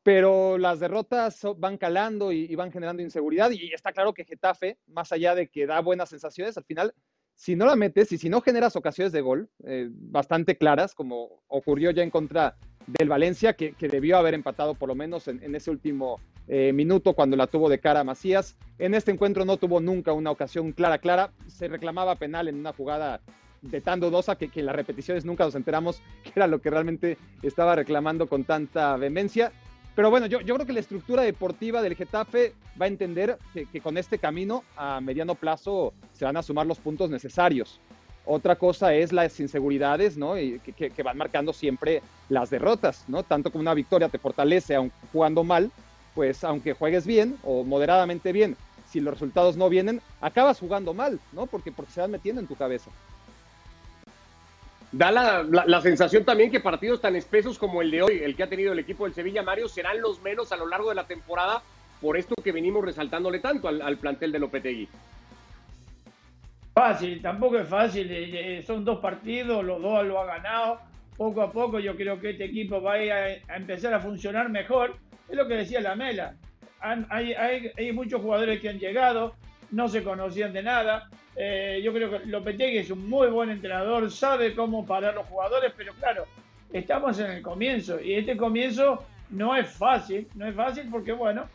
pero 0.04 0.58
las 0.58 0.80
derrotas 0.80 1.42
van 1.58 1.78
calando 1.78 2.32
y, 2.32 2.54
van 2.56 2.72
generando 2.72 3.02
inseguridad 3.02 3.52
y 3.52 3.72
está 3.74 3.94
claro 3.94 4.14
que 4.14 4.26
Getafe, 4.26 4.78
más 4.88 5.12
allá 5.12 5.34
de 5.34 5.48
que 5.48 5.66
da 5.66 5.80
buenas 5.80 6.10
sensaciones, 6.10 6.58
al 6.58 6.66
final, 6.66 6.94
si 7.36 7.56
no 7.56 7.66
la 7.66 7.76
metes 7.76 8.12
y 8.12 8.18
si 8.18 8.30
no 8.30 8.42
generas 8.42 8.76
ocasiones 8.76 9.12
de 9.12 9.22
gol 9.22 9.50
eh, 9.66 9.90
bastante 9.92 10.58
claras, 10.58 10.94
como 10.94 11.44
ocurrió 11.48 11.92
ya 11.92 12.04
en 12.04 12.10
contra 12.10 12.56
del 12.88 13.10
Valencia, 13.10 13.54
que, 13.54 13.74
debió 13.80 14.18
haber 14.18 14.34
empatado 14.34 14.76
por 14.76 14.90
lo 14.90 14.96
menos 14.96 15.28
en, 15.28 15.56
ese 15.56 15.72
último 15.72 16.20
eh, 16.48 16.74
minuto 16.74 17.14
cuando 17.14 17.38
la 17.38 17.48
tuvo 17.48 17.70
de 17.70 17.80
cara 17.80 18.04
Macías. 18.04 18.58
En 18.78 18.94
este 18.94 19.12
encuentro 19.12 19.46
no 19.46 19.58
tuvo 19.58 19.80
nunca 19.80 20.14
una 20.14 20.32
ocasión 20.32 20.72
clara, 20.74 20.98
clara. 20.98 21.32
Se 21.48 21.68
reclamaba 21.68 22.16
penal 22.16 22.48
en 22.48 22.56
una 22.56 22.74
jugada 22.74 23.22
de 23.62 23.80
tan 23.80 24.00
dudosa 24.02 24.36
que, 24.36 24.50
que 24.50 24.60
en 24.60 24.66
las 24.66 24.76
repeticiones 24.76 25.24
nunca 25.24 25.46
nos 25.46 25.56
enteramos 25.56 26.02
que 26.24 26.32
era 26.36 26.48
lo 26.48 26.62
que 26.62 26.70
realmente 26.70 27.18
estaba 27.42 27.76
reclamando 27.76 28.28
con 28.28 28.44
tanta 28.44 28.96
vehemencia. 28.98 29.52
Pero 29.96 30.10
bueno, 30.10 30.26
yo, 30.26 30.42
yo 30.42 30.56
creo 30.56 30.66
que 30.66 30.74
la 30.74 30.80
estructura 30.80 31.22
deportiva 31.22 31.82
del 31.82 31.96
Getafe 31.96 32.54
va 32.82 32.86
a 32.86 32.88
entender 32.88 33.38
que, 33.54 33.82
con 33.82 33.98
este 33.98 34.18
camino 34.18 34.64
a 34.76 35.00
mediano 35.00 35.36
plazo 35.36 35.94
se 36.14 36.26
van 36.26 36.36
a 36.38 36.44
sumar 36.44 36.66
los 36.66 36.80
puntos 36.80 37.10
necesarios. 37.10 37.80
Otra 38.26 38.56
cosa 38.56 38.94
es 38.94 39.12
las 39.12 39.40
inseguridades, 39.40 40.18
¿no? 40.18 40.40
Y 40.40 40.60
que, 40.60 41.04
van 41.04 41.18
marcando 41.18 41.54
siempre 41.54 42.02
las 42.30 42.50
derrotas, 42.50 43.04
¿no? 43.08 43.22
Tanto 43.22 43.52
como 43.52 43.62
una 43.62 43.74
victoria 43.74 44.10
te 44.10 44.18
fortalece 44.18 44.76
aun 44.76 44.92
jugando 45.12 45.44
mal, 45.44 45.72
pues 46.16 46.44
aunque 46.44 46.74
juegues 46.74 47.06
bien 47.06 47.38
o 47.44 47.64
moderadamente 47.64 48.32
bien, 48.32 48.58
si 48.90 49.00
los 49.00 49.14
resultados 49.14 49.58
no 49.58 49.70
vienen, 49.70 50.02
acabas 50.22 50.60
jugando 50.60 50.94
mal, 50.94 51.20
¿no? 51.34 51.46
Porque, 51.46 51.72
porque 51.72 51.92
se 51.92 52.02
van 52.02 52.12
metiendo 52.12 52.42
en 52.42 52.48
tu 52.48 52.56
cabeza 52.56 52.90
da 54.94 55.12
la, 55.12 55.82
sensación 55.82 56.24
también 56.24 56.52
que 56.52 56.60
partidos 56.60 57.02
tan 57.02 57.16
espesos 57.16 57.58
como 57.58 57.82
el 57.82 57.90
de 57.90 58.04
hoy, 58.04 58.20
el 58.24 58.36
que 58.36 58.44
ha 58.44 58.48
tenido 58.48 58.74
el 58.74 58.80
equipo 58.80 59.06
del 59.06 59.14
Sevilla, 59.14 59.42
Mario, 59.42 59.68
serán 59.68 60.00
los 60.00 60.22
menos 60.22 60.52
a 60.52 60.56
lo 60.56 60.68
largo 60.68 60.90
de 60.90 60.96
la 60.96 61.08
temporada 61.08 61.64
por 62.00 62.16
esto 62.16 62.36
que 62.42 62.52
venimos 62.52 62.86
resaltándole 62.86 63.40
tanto 63.40 63.68
al, 63.68 63.98
plantel 63.98 64.32
de 64.32 64.40
Lopetegui. 64.40 64.88
Fácil, 66.76 67.22
tampoco 67.22 67.58
es 67.58 67.68
fácil, 67.68 68.10
eh, 68.12 68.58
eh, 68.58 68.64
son 68.64 68.86
dos 68.86 69.00
partidos, 69.00 69.64
los 69.64 69.82
dos 69.82 70.06
lo 70.06 70.20
ha 70.20 70.26
ganado, 70.26 70.80
poco 71.18 71.42
a 71.42 71.52
poco 71.52 71.80
yo 71.80 71.96
creo 71.96 72.20
que 72.20 72.32
este 72.32 72.46
equipo 72.46 72.82
va 72.82 72.94
a, 72.94 73.56
empezar 73.56 73.94
a 73.96 74.00
funcionar 74.00 74.50
mejor, 74.50 74.96
es 75.28 75.36
lo 75.36 75.48
que 75.48 75.56
decía 75.56 75.82
la 75.82 75.96
Mela, 75.96 76.36
hay, 76.80 77.34
hay 77.34 77.92
muchos 77.94 78.22
jugadores 78.22 78.60
que 78.60 78.70
han 78.70 78.80
llegado, 78.80 79.36
no 79.74 79.88
se 79.90 80.04
conocían 80.04 80.54
de 80.54 80.64
nada. 80.64 81.10
Eh, 81.36 81.82
yo 81.84 81.92
creo 81.92 82.12
que 82.12 82.26
Lopetegui 82.28 82.78
es 82.78 82.92
un 82.92 83.10
muy 83.10 83.28
buen 83.28 83.50
entrenador, 83.50 84.10
sabe 84.12 84.54
cómo 84.54 84.86
parar 84.86 85.16
los 85.16 85.26
jugadores, 85.26 85.74
pero 85.76 85.94
claro, 85.96 86.26
estamos 86.72 87.20
en 87.20 87.32
el 87.32 87.42
comienzo 87.42 88.00
y 88.00 88.14
este 88.14 88.38
comienzo 88.38 89.04
no 89.32 89.56
es 89.56 89.68
fácil, 89.68 90.28
no 90.36 90.48
es 90.48 90.56
fácil 90.56 90.88
porque, 90.92 91.12
bueno, 91.12 91.46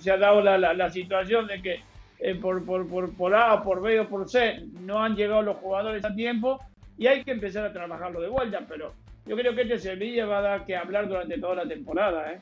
se 0.00 0.10
ha 0.10 0.16
dado 0.16 0.42
la, 0.42 0.90
situación 0.90 1.46
de 1.46 1.62
que 1.62 1.80
eh, 2.18 2.34
por, 2.34 2.64
por, 2.64 2.88
por, 2.88 3.14
por, 3.14 3.34
A, 3.34 3.62
por 3.62 3.80
B 3.80 4.00
o 4.00 4.08
por 4.08 4.28
C 4.28 4.64
no 4.80 5.00
han 5.00 5.14
llegado 5.14 5.42
los 5.42 5.56
jugadores 5.58 6.04
a 6.04 6.12
tiempo 6.12 6.60
y 6.98 7.06
hay 7.06 7.22
que 7.22 7.30
empezar 7.30 7.64
a 7.64 7.72
trabajarlo 7.72 8.20
de 8.20 8.28
vuelta, 8.28 8.64
pero 8.68 8.92
yo 9.24 9.36
creo 9.36 9.54
que 9.54 9.62
este 9.62 9.78
Sevilla 9.78 10.26
va 10.26 10.38
a 10.38 10.42
dar 10.42 10.66
que 10.66 10.76
hablar 10.76 11.06
durante 11.06 11.38
toda 11.38 11.54
la 11.54 11.68
temporada, 11.68 12.32
¿eh? 12.32 12.40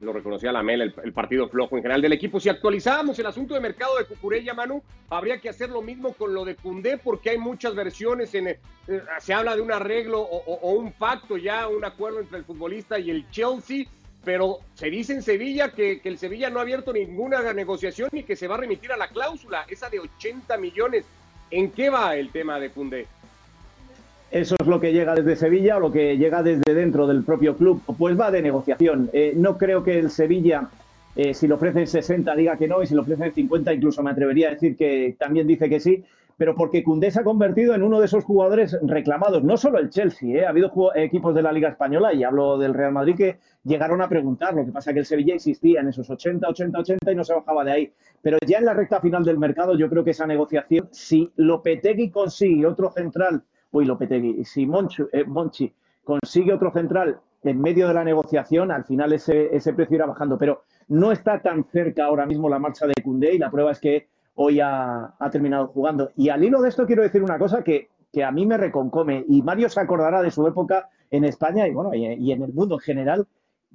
Lo 0.00 0.12
reconocía 0.12 0.52
la 0.52 0.62
Mel, 0.62 0.94
el, 1.02 1.12
partido 1.12 1.48
flojo 1.48 1.76
en 1.76 1.82
general 1.82 2.02
del 2.02 2.12
equipo. 2.12 2.38
Si 2.38 2.48
actualizábamos 2.48 3.18
el 3.18 3.26
asunto 3.26 3.54
de 3.54 3.60
mercado 3.60 3.98
de 3.98 4.04
Cucurella, 4.04 4.54
Manu, 4.54 4.82
habría 5.10 5.40
que 5.40 5.48
hacer 5.48 5.70
lo 5.70 5.82
mismo 5.82 6.12
con 6.12 6.34
lo 6.34 6.44
de 6.44 6.54
Cundé, 6.54 6.98
porque 6.98 7.30
hay 7.30 7.38
muchas 7.38 7.74
versiones. 7.74 8.34
En, 8.34 8.48
eh, 8.48 8.60
se 9.18 9.34
habla 9.34 9.56
de 9.56 9.62
un 9.62 9.72
arreglo 9.72 10.20
o, 10.20 10.72
un 10.72 10.92
pacto 10.92 11.36
ya, 11.36 11.66
un 11.66 11.84
acuerdo 11.84 12.20
entre 12.20 12.38
el 12.38 12.44
futbolista 12.44 12.98
y 12.98 13.10
el 13.10 13.28
Chelsea, 13.30 13.86
pero 14.24 14.58
se 14.74 14.88
dice 14.90 15.14
en 15.14 15.22
Sevilla 15.22 15.72
que, 15.72 16.00
que 16.00 16.08
el 16.08 16.18
Sevilla 16.18 16.48
no 16.50 16.60
ha 16.60 16.62
abierto 16.62 16.92
ninguna 16.92 17.52
negociación 17.52 18.10
y 18.12 18.22
que 18.22 18.36
se 18.36 18.46
va 18.46 18.54
a 18.54 18.58
remitir 18.58 18.92
a 18.92 18.96
la 18.96 19.08
cláusula, 19.08 19.64
esa 19.68 19.90
de 19.90 19.98
80 19.98 20.56
millones. 20.58 21.06
¿En 21.50 21.70
qué 21.70 21.90
va 21.90 22.14
el 22.14 22.30
tema 22.30 22.60
de 22.60 22.70
Cundé? 22.70 23.06
Eso 24.30 24.56
es 24.60 24.66
lo 24.66 24.78
que 24.78 24.92
llega 24.92 25.14
desde 25.14 25.36
Sevilla 25.36 25.78
o 25.78 25.80
lo 25.80 25.90
que 25.90 26.18
llega 26.18 26.42
desde 26.42 26.74
dentro 26.74 27.06
del 27.06 27.24
propio 27.24 27.56
club. 27.56 27.80
Pues 27.96 28.18
va 28.18 28.30
de 28.30 28.42
negociación. 28.42 29.08
Eh, 29.14 29.32
no 29.34 29.56
creo 29.56 29.82
que 29.82 29.98
el 29.98 30.10
Sevilla, 30.10 30.68
eh, 31.16 31.32
si 31.32 31.48
le 31.48 31.54
ofrecen 31.54 31.86
60, 31.86 32.36
diga 32.36 32.58
que 32.58 32.68
no, 32.68 32.82
y 32.82 32.86
si 32.86 32.94
le 32.94 33.00
ofrecen 33.00 33.32
50, 33.32 33.72
incluso 33.72 34.02
me 34.02 34.10
atrevería 34.10 34.48
a 34.48 34.50
decir 34.50 34.76
que 34.76 35.16
también 35.18 35.46
dice 35.46 35.70
que 35.70 35.80
sí, 35.80 36.04
pero 36.36 36.54
porque 36.54 36.84
Cundé 36.84 37.10
se 37.10 37.20
ha 37.20 37.24
convertido 37.24 37.74
en 37.74 37.82
uno 37.82 38.00
de 38.00 38.04
esos 38.04 38.22
jugadores 38.22 38.78
reclamados. 38.82 39.42
No 39.44 39.56
solo 39.56 39.78
el 39.78 39.88
Chelsea, 39.88 40.36
eh, 40.36 40.44
ha 40.44 40.50
habido 40.50 40.70
equipos 40.94 41.34
de 41.34 41.42
la 41.42 41.50
Liga 41.50 41.70
Española, 41.70 42.12
y 42.12 42.22
hablo 42.22 42.58
del 42.58 42.74
Real 42.74 42.92
Madrid, 42.92 43.16
que 43.16 43.38
llegaron 43.64 44.02
a 44.02 44.10
preguntar. 44.10 44.52
Lo 44.52 44.66
que 44.66 44.72
pasa 44.72 44.90
es 44.90 44.94
que 44.94 45.00
el 45.00 45.06
Sevilla 45.06 45.36
existía 45.36 45.80
en 45.80 45.88
esos 45.88 46.08
80, 46.10 46.46
80, 46.46 46.78
80 46.80 47.12
y 47.12 47.14
no 47.14 47.24
se 47.24 47.32
bajaba 47.32 47.64
de 47.64 47.72
ahí. 47.72 47.92
Pero 48.20 48.36
ya 48.46 48.58
en 48.58 48.66
la 48.66 48.74
recta 48.74 49.00
final 49.00 49.24
del 49.24 49.38
mercado, 49.38 49.74
yo 49.74 49.88
creo 49.88 50.04
que 50.04 50.10
esa 50.10 50.26
negociación, 50.26 50.88
si 50.90 51.32
Lopetegui 51.36 52.10
consigue 52.10 52.66
otro 52.66 52.90
central 52.90 53.42
Uy, 53.70 53.84
Lopetegui, 53.84 54.44
si 54.44 54.62
eh, 54.62 55.24
Monchi, 55.26 55.72
consigue 56.04 56.52
otro 56.52 56.72
central 56.72 57.20
en 57.42 57.60
medio 57.60 57.88
de 57.88 57.94
la 57.94 58.04
negociación, 58.04 58.70
al 58.70 58.84
final 58.84 59.12
ese, 59.12 59.54
ese 59.54 59.72
precio 59.72 59.96
irá 59.96 60.06
bajando. 60.06 60.38
Pero 60.38 60.62
no 60.88 61.12
está 61.12 61.40
tan 61.40 61.64
cerca 61.64 62.06
ahora 62.06 62.26
mismo 62.26 62.48
la 62.48 62.58
marcha 62.58 62.86
de 62.86 62.94
Cundé 63.02 63.34
y 63.34 63.38
la 63.38 63.50
prueba 63.50 63.72
es 63.72 63.80
que 63.80 64.08
hoy 64.34 64.60
ha, 64.60 65.14
terminado 65.30 65.68
jugando. 65.68 66.10
Y 66.16 66.30
al 66.30 66.42
hilo 66.42 66.62
de 66.62 66.70
esto 66.70 66.86
quiero 66.86 67.02
decir 67.02 67.22
una 67.22 67.38
cosa 67.38 67.62
que, 67.62 67.88
a 68.24 68.32
mí 68.32 68.46
me 68.46 68.56
reconcome 68.56 69.24
y 69.28 69.42
Mario 69.42 69.68
se 69.68 69.80
acordará 69.80 70.22
de 70.22 70.32
su 70.32 70.44
época 70.46 70.88
en 71.10 71.24
España 71.24 71.68
y 71.68 71.72
bueno 71.72 71.94
y, 71.94 72.32
en 72.32 72.42
el 72.42 72.52
mundo 72.52 72.76
en 72.76 72.80
general. 72.80 73.26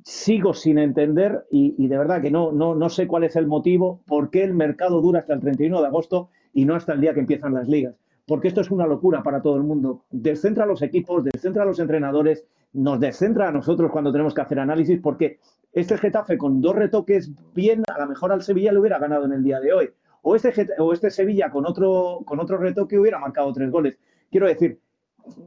Sigo 0.03 0.53
sin 0.53 0.79
entender 0.79 1.45
y, 1.50 1.75
y, 1.77 1.88
de 1.88 1.97
verdad 1.97 2.21
que 2.21 2.31
no, 2.31 2.51
no, 2.51 2.75
no 2.75 2.89
sé 2.89 3.07
cuál 3.07 3.23
es 3.23 3.38
el 3.38 3.47
motivo, 3.47 4.01
por 4.05 4.31
qué 4.31 4.43
el 4.43 4.53
mercado 4.53 5.00
dura 5.00 5.19
hasta 5.19 5.33
el 5.33 5.39
31 5.39 5.79
de 5.79 5.88
agosto 5.88 6.29
y 6.51 6.65
no 6.65 6.75
hasta 6.75 6.93
el 6.93 7.00
día 7.00 7.13
que 7.13 7.21
empiezan 7.21 7.53
las 7.53 7.69
ligas 7.69 7.95
porque 8.25 8.48
esto 8.48 8.62
es 8.62 8.72
una 8.72 8.88
locura 8.88 9.22
para 9.24 9.42
todo 9.42 9.58
el 9.58 9.63
mundo. 9.63 10.06
Descentra 10.12 10.63
a 10.63 10.68
los 10.68 10.82
equipos, 10.82 11.24
descentra 11.24 11.63
a 11.63 11.65
los 11.65 11.80
entrenadores, 11.80 12.46
nos 12.74 13.00
descentra 13.00 13.50
a 13.50 13.51
nosotros 13.51 13.92
cuando 13.92 14.12
tenemos 14.12 14.34
que 14.34 14.42
hacer 14.42 14.60
análisis, 14.60 15.00
porque 15.01 15.39
este 15.74 15.98
Getafe 15.98 16.38
con 16.38 16.62
dos 16.62 16.75
retoques 16.75 17.32
bien, 17.53 17.84
a 17.94 18.00
lo 18.00 18.08
mejor 18.08 18.32
al 18.32 18.42
Sevilla 18.42 18.72
le 18.72 18.80
hubiera 18.80 19.00
ganado 19.00 19.25
en 19.25 19.34
el 19.34 19.44
día 19.44 19.60
de 19.60 19.74
hoy. 19.74 19.89
O 20.22 20.36
este, 20.36 20.53
este 20.94 21.10
Sevilla 21.10 21.51
con 21.51 21.65
otro, 21.65 22.22
con 22.25 22.39
otro 22.39 22.58
retoque 22.58 22.98
hubiera 22.98 23.20
marcado 23.20 23.51
tres 23.51 23.70
goles. 23.70 23.98
Quiero 24.32 24.48
decir, 24.48 24.80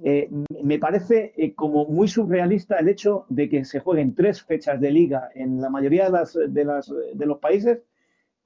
eh, 0.04 0.28
me 0.62 0.78
parece 0.78 1.32
eh, 1.36 1.54
como 1.54 1.86
muy 1.86 2.08
surrealista 2.08 2.76
el 2.76 2.88
hecho 2.88 3.24
de 3.28 3.48
que 3.48 3.64
se 3.64 3.80
jueguen 3.80 4.14
tres 4.14 4.42
fechas 4.42 4.80
de 4.80 4.90
liga 4.90 5.30
en 5.34 5.60
la 5.60 5.70
mayoría 5.70 6.10
de 6.10 7.26
los 7.26 7.38
países 7.38 7.80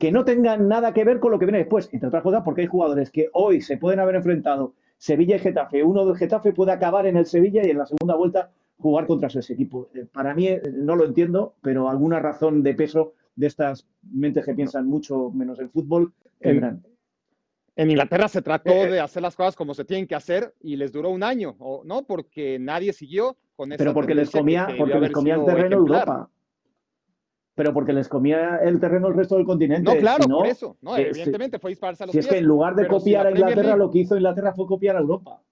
que 0.00 0.10
no 0.10 0.24
tengan 0.24 0.66
nada 0.66 0.94
que 0.94 1.04
ver 1.04 1.20
con 1.20 1.30
lo 1.30 1.38
que 1.38 1.44
viene 1.44 1.58
después, 1.58 1.90
entre 1.92 2.08
otras 2.08 2.22
cosas 2.22 2.42
porque 2.42 2.62
hay 2.62 2.66
jugadores 2.66 3.10
que 3.10 3.28
hoy 3.34 3.60
se 3.60 3.76
pueden 3.76 4.00
haber 4.00 4.14
enfrentado 4.14 4.72
Sevilla 4.96 5.36
y 5.36 5.40
Getafe, 5.40 5.84
uno 5.84 6.06
del 6.06 6.16
Getafe 6.16 6.54
puede 6.54 6.72
acabar 6.72 7.06
en 7.06 7.18
el 7.18 7.26
Sevilla 7.26 7.60
y 7.62 7.68
en 7.68 7.76
la 7.76 7.84
segunda 7.84 8.16
vuelta 8.16 8.50
jugar 8.78 9.06
contra 9.06 9.28
ese 9.28 9.52
equipo. 9.52 9.90
Eh, 9.94 10.06
para 10.10 10.34
mí 10.34 10.48
eh, 10.48 10.62
no 10.72 10.96
lo 10.96 11.04
entiendo, 11.04 11.54
pero 11.60 11.90
alguna 11.90 12.18
razón 12.18 12.62
de 12.62 12.72
peso 12.72 13.12
de 13.36 13.46
estas 13.46 13.86
mentes 14.10 14.46
que 14.46 14.54
piensan 14.54 14.86
mucho 14.86 15.30
menos 15.32 15.60
en 15.60 15.68
fútbol 15.68 16.14
en, 16.40 16.82
En 17.76 17.90
Inglaterra 17.90 18.28
se 18.28 18.40
trató 18.40 18.70
eh, 18.70 18.90
de 18.90 19.00
hacer 19.00 19.22
las 19.22 19.36
cosas 19.36 19.54
como 19.54 19.74
se 19.74 19.84
tienen 19.84 20.06
que 20.06 20.14
hacer 20.14 20.54
y 20.62 20.76
les 20.76 20.92
duró 20.92 21.10
un 21.10 21.22
año, 21.22 21.58
¿no? 21.84 22.06
Porque 22.06 22.58
nadie 22.58 22.94
siguió 22.94 23.36
con 23.54 23.70
esa 23.70 23.84
Pero 23.84 23.92
porque 23.92 24.14
les 24.14 24.30
comía, 24.30 24.66
porque 24.78 24.98
les 24.98 25.12
comía 25.12 25.34
el 25.34 25.44
terreno 25.44 25.76
Europa 25.76 26.30
pero 27.54 27.74
porque 27.74 27.92
les 27.92 28.08
comía 28.08 28.56
el 28.62 28.80
terreno 28.80 29.08
el 29.08 29.14
resto 29.14 29.36
del 29.36 29.44
continente. 29.44 29.82
No, 29.82 29.98
claro, 29.98 30.26
por 30.26 30.46
eso. 30.46 30.76
No, 30.80 30.96
evidentemente 30.96 31.58
fue 31.58 31.70
dispararse 31.70 32.04
a 32.04 32.06
los 32.06 32.12
Si 32.12 32.18
es 32.18 32.26
que 32.26 32.38
en 32.38 32.44
lugar 32.44 32.74
de 32.74 32.86
copiar 32.86 33.26
a 33.26 33.30
Inglaterra, 33.30 33.76
lo 33.76 33.90
que 33.90 33.98
hizo 33.98 34.16
Inglaterra 34.16 34.54
fue 34.54 34.66
copiar 34.66 34.96
a 34.96 35.00
Europa. 35.00 35.42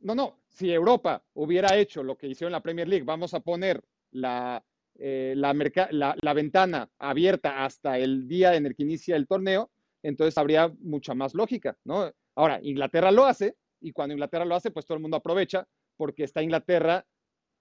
No, 0.00 0.14
no. 0.14 0.38
Si 0.48 0.70
Europa 0.70 1.22
hubiera 1.34 1.76
hecho 1.76 2.02
lo 2.02 2.16
que 2.16 2.28
hizo 2.28 2.46
en 2.46 2.52
la 2.52 2.60
Premier 2.60 2.86
League, 2.86 3.04
vamos 3.04 3.32
a 3.34 3.40
poner 3.40 3.82
la, 4.10 4.62
eh, 4.96 5.34
la, 5.36 6.16
la, 6.20 6.34
ventana 6.34 6.90
abierta 6.98 7.64
hasta 7.64 7.98
el 7.98 8.28
día 8.28 8.54
en 8.54 8.66
el 8.66 8.74
que 8.74 8.82
inicia 8.82 9.16
el 9.16 9.26
torneo, 9.26 9.70
entonces 10.02 10.36
habría 10.36 10.70
mucha 10.80 11.14
más 11.14 11.34
lógica, 11.34 11.78
¿no? 11.84 12.12
Ahora, 12.34 12.60
Inglaterra 12.62 13.10
lo 13.10 13.24
hace 13.24 13.56
y 13.80 13.92
cuando 13.92 14.12
Inglaterra 14.12 14.44
lo 14.44 14.54
hace, 14.54 14.70
pues 14.70 14.84
todo 14.84 14.96
el 14.96 15.02
mundo 15.02 15.16
aprovecha 15.16 15.66
porque 15.96 16.24
está 16.24 16.42
Inglaterra 16.42 17.06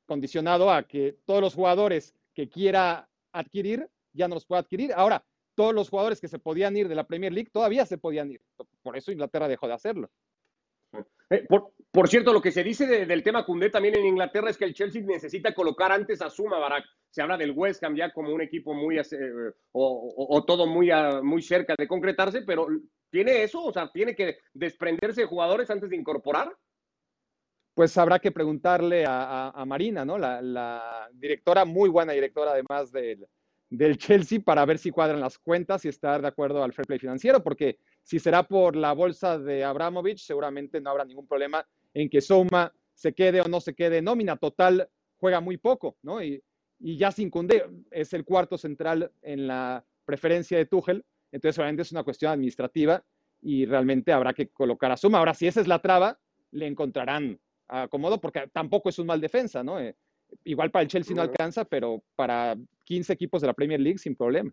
condicionado 0.05 0.71
a 0.71 0.83
que 0.83 1.17
todos 1.25 1.41
los 1.41 1.53
jugadores 1.53 2.13
que 2.41 2.49
quiera 2.49 3.07
adquirir, 3.31 3.87
ya 4.13 4.27
no 4.27 4.33
los 4.33 4.47
puede 4.47 4.61
adquirir. 4.61 4.91
Ahora, 4.95 5.23
todos 5.53 5.75
los 5.75 5.89
jugadores 5.89 6.19
que 6.19 6.27
se 6.27 6.39
podían 6.39 6.75
ir 6.75 6.87
de 6.87 6.95
la 6.95 7.05
Premier 7.05 7.31
League 7.31 7.51
todavía 7.53 7.85
se 7.85 7.99
podían 7.99 8.31
ir. 8.31 8.41
Por 8.81 8.97
eso 8.97 9.11
Inglaterra 9.11 9.47
dejó 9.47 9.67
de 9.67 9.73
hacerlo. 9.73 10.09
Eh, 11.29 11.45
por, 11.47 11.73
por, 11.91 12.09
cierto, 12.09 12.33
lo 12.33 12.41
que 12.41 12.51
se 12.51 12.63
dice 12.63 12.87
de, 12.87 13.05
del 13.05 13.21
tema 13.21 13.45
Cundé 13.45 13.69
también 13.69 13.95
en 13.95 14.07
Inglaterra 14.07 14.49
es 14.49 14.57
que 14.57 14.65
el 14.65 14.73
Chelsea 14.73 15.03
necesita 15.03 15.53
colocar 15.53 15.91
antes 15.91 16.19
a 16.23 16.31
Suma 16.31 16.57
Barak. 16.57 16.83
Se 17.11 17.21
habla 17.21 17.37
del 17.37 17.51
West 17.51 17.83
Ham 17.83 17.95
ya 17.95 18.11
como 18.11 18.33
un 18.33 18.41
equipo 18.41 18.73
muy, 18.73 18.97
eh, 18.97 19.03
o, 19.73 20.13
o, 20.29 20.43
todo 20.43 20.65
muy, 20.65 20.91
uh, 20.91 21.23
muy 21.23 21.43
cerca 21.43 21.75
de 21.77 21.87
concretarse, 21.87 22.41
pero 22.41 22.67
¿tiene 23.11 23.43
eso? 23.43 23.63
O 23.63 23.71
sea, 23.71 23.91
¿tiene 23.91 24.15
que 24.15 24.39
desprenderse 24.51 25.21
de 25.21 25.27
jugadores 25.27 25.69
antes 25.69 25.91
de 25.91 25.95
incorporar? 25.95 26.51
Pues 27.73 27.97
habrá 27.97 28.19
que 28.19 28.31
preguntarle 28.31 29.05
a, 29.07 29.63
Marina, 29.65 30.03
¿no? 30.03 30.17
La, 30.17 31.09
directora, 31.13 31.65
muy 31.65 31.89
buena 31.89 32.13
directora 32.13 32.51
además 32.51 32.91
del, 32.91 33.25
del 33.69 33.97
Chelsea, 33.97 34.41
para 34.41 34.65
ver 34.65 34.77
si 34.77 34.91
cuadran 34.91 35.21
las 35.21 35.37
cuentas 35.37 35.85
y 35.85 35.87
estar 35.87 36.21
de 36.21 36.27
acuerdo 36.27 36.63
al 36.63 36.73
fair 36.73 36.85
play 36.85 36.99
financiero, 36.99 37.41
porque 37.41 37.79
si 38.03 38.19
será 38.19 38.43
por 38.43 38.75
la 38.75 38.93
bolsa 38.93 39.39
de 39.39 39.63
Abramovich, 39.63 40.19
seguramente 40.19 40.81
no 40.81 40.89
habrá 40.89 41.05
ningún 41.05 41.27
problema 41.27 41.65
en 41.93 42.09
que 42.09 42.19
Soma 42.19 42.73
se 42.93 43.13
quede 43.13 43.41
o 43.41 43.47
no 43.47 43.61
se 43.61 43.73
quede. 43.73 44.01
Nómina 44.01 44.35
total 44.35 44.89
juega 45.17 45.39
muy 45.39 45.57
poco, 45.57 45.97
¿no? 46.01 46.21
Y, 46.21 46.43
y 46.79 46.97
ya 46.97 47.11
sin 47.11 47.29
Cundé 47.29 47.65
es 47.91 48.11
el 48.13 48.25
cuarto 48.25 48.57
central 48.57 49.11
en 49.21 49.47
la 49.47 49.85
preferencia 50.03 50.57
de 50.57 50.65
Tuchel, 50.65 51.05
entonces 51.31 51.57
obviamente 51.57 51.83
es 51.83 51.91
una 51.91 52.03
cuestión 52.03 52.31
administrativa 52.31 53.03
y 53.41 53.65
realmente 53.65 54.11
habrá 54.11 54.33
que 54.33 54.49
colocar 54.49 54.91
a 54.91 54.97
Suma. 54.97 55.19
Ahora, 55.19 55.33
si 55.33 55.47
esa 55.47 55.61
es 55.61 55.67
la 55.67 55.79
traba, 55.79 56.19
le 56.51 56.67
encontrarán 56.67 57.39
acomodo 57.71 58.19
porque 58.19 58.47
tampoco 58.51 58.89
es 58.89 58.99
un 58.99 59.07
mal 59.07 59.21
defensa, 59.21 59.63
¿no? 59.63 59.79
Eh, 59.79 59.95
igual 60.43 60.71
para 60.71 60.83
el 60.83 60.89
Chelsea 60.89 61.15
no 61.15 61.21
alcanza, 61.21 61.65
pero 61.65 62.03
para 62.15 62.55
15 62.83 63.13
equipos 63.13 63.41
de 63.41 63.47
la 63.47 63.53
Premier 63.53 63.79
League 63.79 63.97
sin 63.97 64.15
problema. 64.15 64.51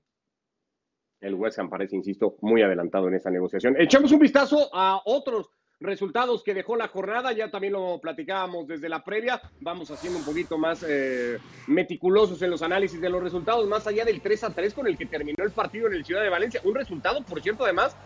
El 1.21 1.35
West 1.35 1.59
Ham 1.59 1.69
parece, 1.69 1.97
insisto, 1.97 2.37
muy 2.43 2.63
adelantado 2.63 3.09
en 3.09 3.15
esa 3.15 3.31
negociación. 3.31 3.75
Echamos 3.79 4.13
un 4.13 4.21
vistazo 4.21 4.71
a 4.73 5.03
otros 5.05 5.51
resultados 5.81 6.43
que 6.43 6.55
dejó 6.55 6.77
la 6.77 6.89
jornada, 6.89 7.33
ya 7.33 7.51
también 7.51 7.73
lo 7.73 8.01
platicábamos 8.01 8.67
desde 8.67 8.89
la 8.89 9.05
previa, 9.05 9.41
vamos 9.61 9.91
haciendo 9.91 10.19
un 10.19 10.25
poquito 10.25 10.59
más 10.59 10.85
eh, 10.87 11.39
meticulosos 11.69 12.43
en 12.43 12.51
los 12.51 12.63
análisis 12.63 13.01
de 13.01 13.09
los 13.09 13.23
resultados, 13.23 13.67
más 13.69 13.87
allá 13.87 14.05
del 14.05 14.21
3 14.21 14.45
a 14.45 14.55
3 14.55 14.75
con 14.75 14.87
el 14.87 14.99
que 14.99 15.07
terminó 15.07 15.45
el 15.45 15.53
partido 15.53 15.87
en 15.87 15.95
el 15.95 16.05
Ciudad 16.05 16.23
de 16.23 16.31
Valencia, 16.31 16.61
un 16.65 16.75
resultado, 16.75 17.23
por 17.25 17.41
cierto, 17.41 17.65
además, 17.65 17.97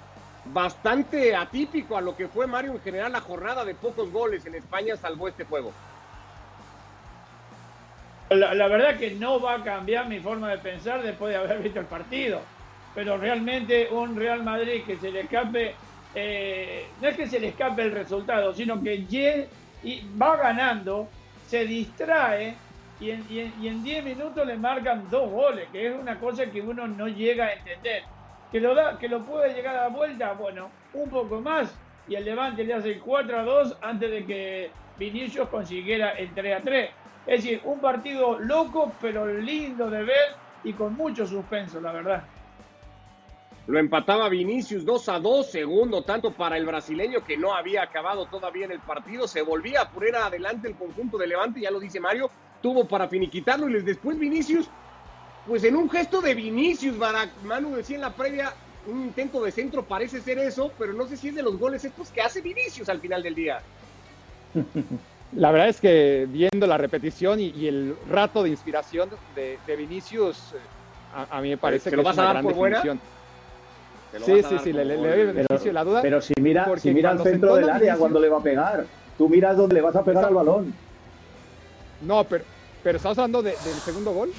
bastante 0.45 1.35
atípico 1.37 1.97
a 1.97 2.01
lo 2.01 2.17
que 2.17 2.29
fue 2.29 2.47
Mario 2.47 2.73
en 2.73 2.81
general 2.81 3.13
la 3.13 3.21
jornada 3.21 3.65
de 3.65 3.75
pocos 3.75 4.11
goles 4.11 4.45
en 4.47 4.55
España 4.55 4.97
salvó 4.97 5.29
este 5.29 5.45
juego. 5.45 5.73
La, 8.31 8.67
verdad 8.67 8.99
que 8.99 9.11
no 9.11 9.41
va 9.41 9.57
a 9.57 9.63
cambiar 9.65 10.09
mi 10.09 10.19
forma 10.19 10.49
de 10.51 10.59
pensar 10.59 11.03
después 11.03 11.33
de 11.33 11.39
haber 11.39 11.59
visto 11.59 11.81
el 11.81 11.87
partido. 11.87 12.41
Pero 12.95 13.19
realmente 13.19 13.89
un 13.91 14.17
Real 14.17 14.43
Madrid 14.43 14.85
que 14.87 14.97
se 14.97 15.11
le 15.11 15.21
escape, 15.21 15.75
eh, 16.15 16.87
no 17.01 17.09
es 17.09 17.17
que 17.17 17.27
se 17.27 17.41
le 17.41 17.49
escape 17.49 17.83
el 17.83 17.93
resultado, 17.93 18.55
sino 18.55 18.83
que 18.83 19.49
va 20.21 20.37
ganando, 20.37 21.09
se 21.47 21.67
distrae 21.67 22.55
y 23.01 23.11
en 23.11 23.27
10 23.29 23.53
y 23.61 23.69
en 23.69 24.05
minutos 24.05 24.47
le 24.47 24.57
marcan 24.57 25.11
dos 25.11 25.29
goles, 25.31 25.69
que 25.73 25.89
es 25.89 25.95
una 25.95 26.19
cosa 26.19 26.47
que 26.47 26.61
uno 26.61 26.87
no 26.87 27.09
llega 27.09 27.47
a 27.47 27.53
entender. 27.55 28.05
Que 28.53 28.61
lo, 28.61 28.75
que 28.99 29.09
lo 29.09 29.23
puede 29.23 29.55
llegar 29.55 29.75
a 29.77 29.83
la 29.85 29.89
vuelta, 29.89 30.35
bueno, 30.35 30.71
un 30.95 31.11
poco 31.11 31.41
más 31.41 31.75
y 32.07 32.15
el 32.15 32.25
Levante 32.25 32.65
le 32.65 32.75
hace 32.75 32.93
el 32.93 33.01
4 33.01 33.39
a 33.39 33.43
2 33.43 33.79
antes 33.81 34.11
de 34.11 34.27
que 34.27 34.71
Vinicius 34.99 35.49
consiguiera 35.49 36.11
el 36.11 36.33
3 36.35 36.61
a 36.61 36.61
3 36.61 36.91
es 37.27 37.45
decir, 37.45 37.61
un 37.65 37.79
partido 37.79 38.39
loco, 38.39 38.93
pero 39.01 39.27
lindo 39.27 39.89
de 39.89 40.03
ver 40.03 40.35
y 40.65 40.73
con 40.73 40.95
mucho 40.95 41.27
suspenso, 41.27 41.81
la 41.81 41.93
verdad. 41.93 42.25
Lo 43.69 43.79
empataba 43.79 44.29
Vinicius 44.29 44.85
2 44.85 45.09
a 45.09 45.19
2, 45.21 45.51
segundo 45.51 46.03
tanto 46.03 46.33
para 46.33 46.57
el 46.57 46.67
brasileño 46.67 47.25
que 47.25 47.37
no 47.37 47.55
había 47.55 47.85
acabado 47.85 48.27
todavía 48.27 48.65
en 48.65 48.73
el 48.73 48.81
partido. 48.81 49.29
Se 49.29 49.43
volvía 49.43 49.83
a 49.83 49.91
poner 49.91 50.17
adelante 50.17 50.67
el 50.67 50.75
conjunto 50.75 51.17
de 51.17 51.29
Levante, 51.29 51.61
ya 51.61 51.71
lo 51.71 51.79
dice 51.79 52.01
Mario, 52.01 52.29
tuvo 52.61 52.89
para 52.89 53.07
finiquitarlo 53.07 53.69
y 53.69 53.81
después 53.83 54.19
Vinicius, 54.19 54.69
pues 55.47 55.65
en 55.65 55.77
un 55.77 55.91
gesto 55.91 56.21
de 56.21 56.35
Vinicius, 56.35 56.97
Barak, 56.99 57.31
Manu 57.45 57.77
decía 57.77 57.97
en 57.97 58.03
la 58.03 58.13
previa, 58.13 58.53
un 58.87 59.03
intento 59.03 59.43
de 59.43 59.51
centro 59.51 59.85
parece 59.85 60.21
ser 60.21 60.39
eso, 60.39 60.73
pero 60.79 60.93
no 60.93 61.07
sé 61.07 61.17
si 61.17 61.29
es 61.29 61.35
de 61.35 61.43
los 61.43 61.59
goles 61.59 61.85
estos 61.85 62.11
que 62.11 62.21
hace 62.21 62.41
Vinicius 62.41 62.89
al 62.89 63.01
final 63.01 63.23
del 63.23 63.35
día. 63.35 63.61
La 65.35 65.51
verdad 65.51 65.71
es 65.71 65.81
que 65.81 66.27
viendo 66.29 66.67
la 66.67 66.77
repetición 66.77 67.41
y, 67.41 67.49
y 67.51 67.67
el 67.67 67.97
rato 68.07 68.43
de 68.43 68.51
inspiración 68.51 69.09
de, 69.35 69.59
de 69.67 69.77
Vinicius, 69.77 70.55
a, 71.15 71.39
a, 71.39 71.41
mí 71.41 71.49
me 71.49 71.57
parece 71.57 71.89
que 71.89 71.97
lo 71.97 72.03
es 72.03 72.07
vas 72.07 72.17
una 72.17 72.23
a 72.23 72.27
dar 72.27 72.35
gran 72.35 72.45
por 72.45 72.55
buena? 72.55 72.83
Sí, 72.83 74.43
sí, 74.43 74.57
sí, 74.63 74.73
le, 74.75 74.85
doy 74.95 75.21
el 75.21 75.33
beneficio 75.33 75.71
de 75.71 75.73
la 75.73 75.85
duda. 75.85 76.03
Pero 76.03 76.21
si 76.21 76.35
mira, 76.39 76.71
si 76.77 76.93
mira 76.93 77.13
al 77.13 77.23
centro 77.23 77.55
del 77.55 77.65
área 77.65 77.79
Vinicius, 77.79 77.99
cuando 77.99 78.21
le 78.21 78.29
va 78.29 78.39
a 78.39 78.43
pegar, 78.43 78.85
tú 79.17 79.27
miras 79.31 79.57
dónde 79.57 79.75
le 79.75 79.81
vas 79.81 79.97
a 79.97 80.05
pegar 80.05 80.27
al 80.27 80.35
balón. 80.35 80.75
No, 82.03 82.25
pero, 82.25 82.45
pero 82.83 82.97
estamos 82.97 83.17
hablando 83.17 83.43
de, 83.43 83.53
del 83.53 83.81
segundo 83.83 84.13
gol. 84.13 84.31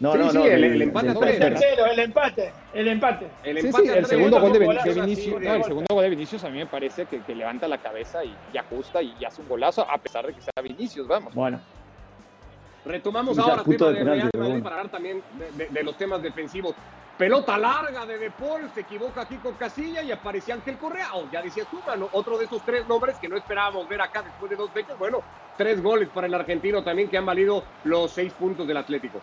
No, 0.00 0.12
sí, 0.12 0.18
no, 0.18 0.30
sí, 0.30 0.38
no. 0.38 0.44
el, 0.46 0.64
el 0.64 0.82
empate 0.82 1.14
tercero. 1.14 1.84
El 1.86 1.98
empate, 1.98 2.54
el 2.72 2.88
empate. 2.88 3.30
El 3.42 3.58
Sí, 3.60 3.66
empate 3.66 3.84
sí, 3.84 3.90
a 3.92 3.98
el 3.98 4.06
segundo 4.06 4.40
gol 4.40 4.52
de, 4.52 4.58
Vinicius, 4.60 5.40
no, 5.40 5.54
el 5.54 5.64
segundo 5.64 5.86
gol 5.94 6.02
de 6.04 6.10
Vinicius 6.10 6.42
a 6.44 6.48
mí 6.50 6.56
me 6.58 6.66
parece 6.66 7.06
que, 7.06 7.22
que 7.22 7.34
levanta 7.34 7.68
la 7.68 7.76
cabeza 7.78 8.24
y, 8.24 8.34
y 8.50 8.56
ajusta 8.56 9.02
y, 9.02 9.14
y 9.20 9.24
hace 9.26 9.42
un 9.42 9.48
golazo 9.48 9.86
a 9.88 9.98
pesar 9.98 10.26
de 10.26 10.32
que 10.32 10.40
sea 10.40 10.62
Vinicius, 10.62 11.06
vamos. 11.06 11.34
Bueno, 11.34 11.60
Retomamos 12.82 13.36
Sí, 13.36 13.42
ahora 13.42 13.62
punto 13.62 13.92
tema 13.92 13.98
de 13.98 13.98
de 13.98 14.04
Real 14.04 14.30
Madrid 14.34 14.48
bueno. 14.52 14.64
para 14.64 14.76
hablar 14.76 14.90
también 14.90 15.22
de, 15.32 15.52
de- 15.52 15.68
de 15.68 15.82
los 15.82 15.96
temas 15.98 16.22
defensivos. 16.22 16.74
Pelota 17.18 17.58
larga 17.58 18.06
de 18.06 18.16
De 18.16 18.30
Paul, 18.30 18.70
se 18.70 18.80
equivoca 18.80 19.20
aquí 19.20 19.36
con 19.36 19.54
Casilla 19.54 20.02
y 20.02 20.10
aparece 20.10 20.52
Ángel 20.54 20.78
Correa. 20.78 21.08
Oh, 21.12 21.28
ya 21.30 21.42
decía 21.42 21.64
tú, 21.70 21.82
mano, 21.86 22.08
otro 22.12 22.38
de 22.38 22.46
esos 22.46 22.62
tres 22.64 22.88
nombres 22.88 23.18
que 23.20 23.28
no 23.28 23.36
esperábamos 23.36 23.86
ver 23.86 24.00
acá 24.00 24.22
después 24.22 24.48
de 24.48 24.56
dos 24.56 24.70
fechas. 24.72 24.96
Bueno, 24.96 25.18
tres 25.58 25.82
goles 25.82 26.08
para 26.08 26.26
el 26.26 26.32
argentino 26.32 26.82
también 26.82 27.10
que 27.10 27.18
han 27.18 27.26
valido 27.26 27.62
los 27.82 28.10
seis 28.12 28.32
puntos 28.32 28.66
del 28.66 28.78
Atlético. 28.78 29.20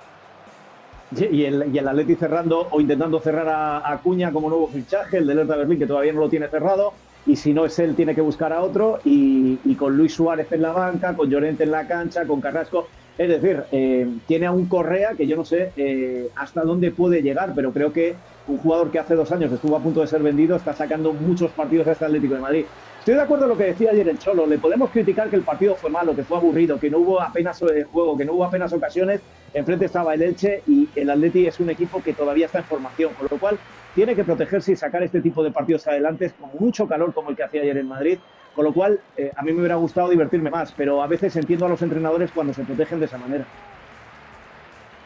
Y 1.15 1.45
el, 1.45 1.73
y 1.73 1.77
el 1.77 1.87
Atleti 1.87 2.15
cerrando 2.15 2.67
o 2.71 2.81
intentando 2.81 3.19
cerrar 3.19 3.47
a 3.47 3.91
Acuña 3.91 4.31
como 4.31 4.49
nuevo 4.49 4.67
fichaje, 4.67 5.17
el 5.17 5.27
del 5.27 5.39
Hertha 5.39 5.55
Berlín 5.55 5.79
que 5.79 5.87
todavía 5.87 6.13
no 6.13 6.21
lo 6.21 6.29
tiene 6.29 6.47
cerrado. 6.47 6.93
Y 7.25 7.35
si 7.35 7.53
no 7.53 7.65
es 7.65 7.77
él, 7.79 7.95
tiene 7.95 8.15
que 8.15 8.21
buscar 8.21 8.53
a 8.53 8.61
otro. 8.61 8.99
Y, 9.03 9.59
y 9.65 9.75
con 9.75 9.97
Luis 9.97 10.13
Suárez 10.13 10.51
en 10.51 10.61
la 10.61 10.71
banca, 10.71 11.13
con 11.13 11.29
Llorente 11.29 11.63
en 11.63 11.71
la 11.71 11.87
cancha, 11.87 12.25
con 12.25 12.39
Carrasco. 12.39 12.87
Es 13.17 13.29
decir, 13.29 13.63
eh, 13.71 14.07
tiene 14.27 14.45
a 14.45 14.51
un 14.51 14.67
Correa 14.67 15.15
que 15.15 15.25
yo 15.25 15.35
no 15.35 15.43
sé 15.43 15.71
eh, 15.75 16.29
hasta 16.35 16.61
dónde 16.61 16.91
puede 16.91 17.21
llegar, 17.21 17.53
pero 17.55 17.73
creo 17.73 17.91
que 17.91 18.15
un 18.47 18.57
jugador 18.59 18.91
que 18.91 18.99
hace 18.99 19.15
dos 19.15 19.31
años 19.31 19.51
estuvo 19.51 19.75
a 19.75 19.79
punto 19.79 20.01
de 20.01 20.07
ser 20.07 20.21
vendido 20.21 20.55
está 20.55 20.73
sacando 20.73 21.13
muchos 21.13 21.51
partidos 21.51 21.87
a 21.87 21.93
este 21.93 22.05
Atlético 22.05 22.35
de 22.35 22.41
Madrid. 22.41 22.65
Estoy 23.07 23.15
de 23.15 23.23
acuerdo 23.23 23.43
con 23.43 23.51
lo 23.51 23.57
que 23.57 23.71
decía 23.71 23.91
ayer 23.91 24.09
el 24.09 24.19
Cholo. 24.19 24.45
Le 24.45 24.57
podemos 24.57 24.89
criticar 24.89 25.29
que 25.29 25.37
el 25.37 25.43
partido 25.43 25.75
fue 25.75 25.89
malo, 25.89 26.13
que 26.13 26.25
fue 26.25 26.35
aburrido, 26.35 26.77
que 26.77 26.89
no 26.89 26.97
hubo 26.97 27.21
apenas 27.21 27.61
eh, 27.61 27.85
juego, 27.89 28.17
que 28.17 28.25
no 28.25 28.33
hubo 28.33 28.43
apenas 28.43 28.73
ocasiones. 28.73 29.21
Enfrente 29.53 29.85
estaba 29.85 30.13
el 30.13 30.23
Elche 30.23 30.61
y 30.67 30.89
el 30.93 31.09
Atleti 31.09 31.47
es 31.47 31.57
un 31.61 31.69
equipo 31.69 32.03
que 32.03 32.11
todavía 32.11 32.47
está 32.47 32.57
en 32.57 32.65
formación, 32.65 33.13
con 33.13 33.29
lo 33.31 33.37
cual 33.39 33.57
tiene 33.95 34.13
que 34.13 34.25
protegerse 34.25 34.73
y 34.73 34.75
sacar 34.75 35.03
este 35.03 35.21
tipo 35.21 35.41
de 35.41 35.51
partidos 35.51 35.87
adelante 35.87 36.29
con 36.37 36.49
mucho 36.59 36.85
calor 36.85 37.13
como 37.13 37.29
el 37.29 37.37
que 37.37 37.43
hacía 37.43 37.61
ayer 37.61 37.77
en 37.77 37.87
Madrid. 37.87 38.17
Con 38.53 38.65
lo 38.65 38.73
cual, 38.73 38.99
eh, 39.15 39.31
a 39.33 39.41
mí 39.41 39.53
me 39.53 39.59
hubiera 39.59 39.75
gustado 39.75 40.09
divertirme 40.09 40.49
más, 40.49 40.73
pero 40.75 41.01
a 41.01 41.07
veces 41.07 41.33
entiendo 41.37 41.65
a 41.65 41.69
los 41.69 41.81
entrenadores 41.81 42.29
cuando 42.33 42.53
se 42.53 42.65
protegen 42.65 42.99
de 42.99 43.05
esa 43.05 43.17
manera. 43.17 43.45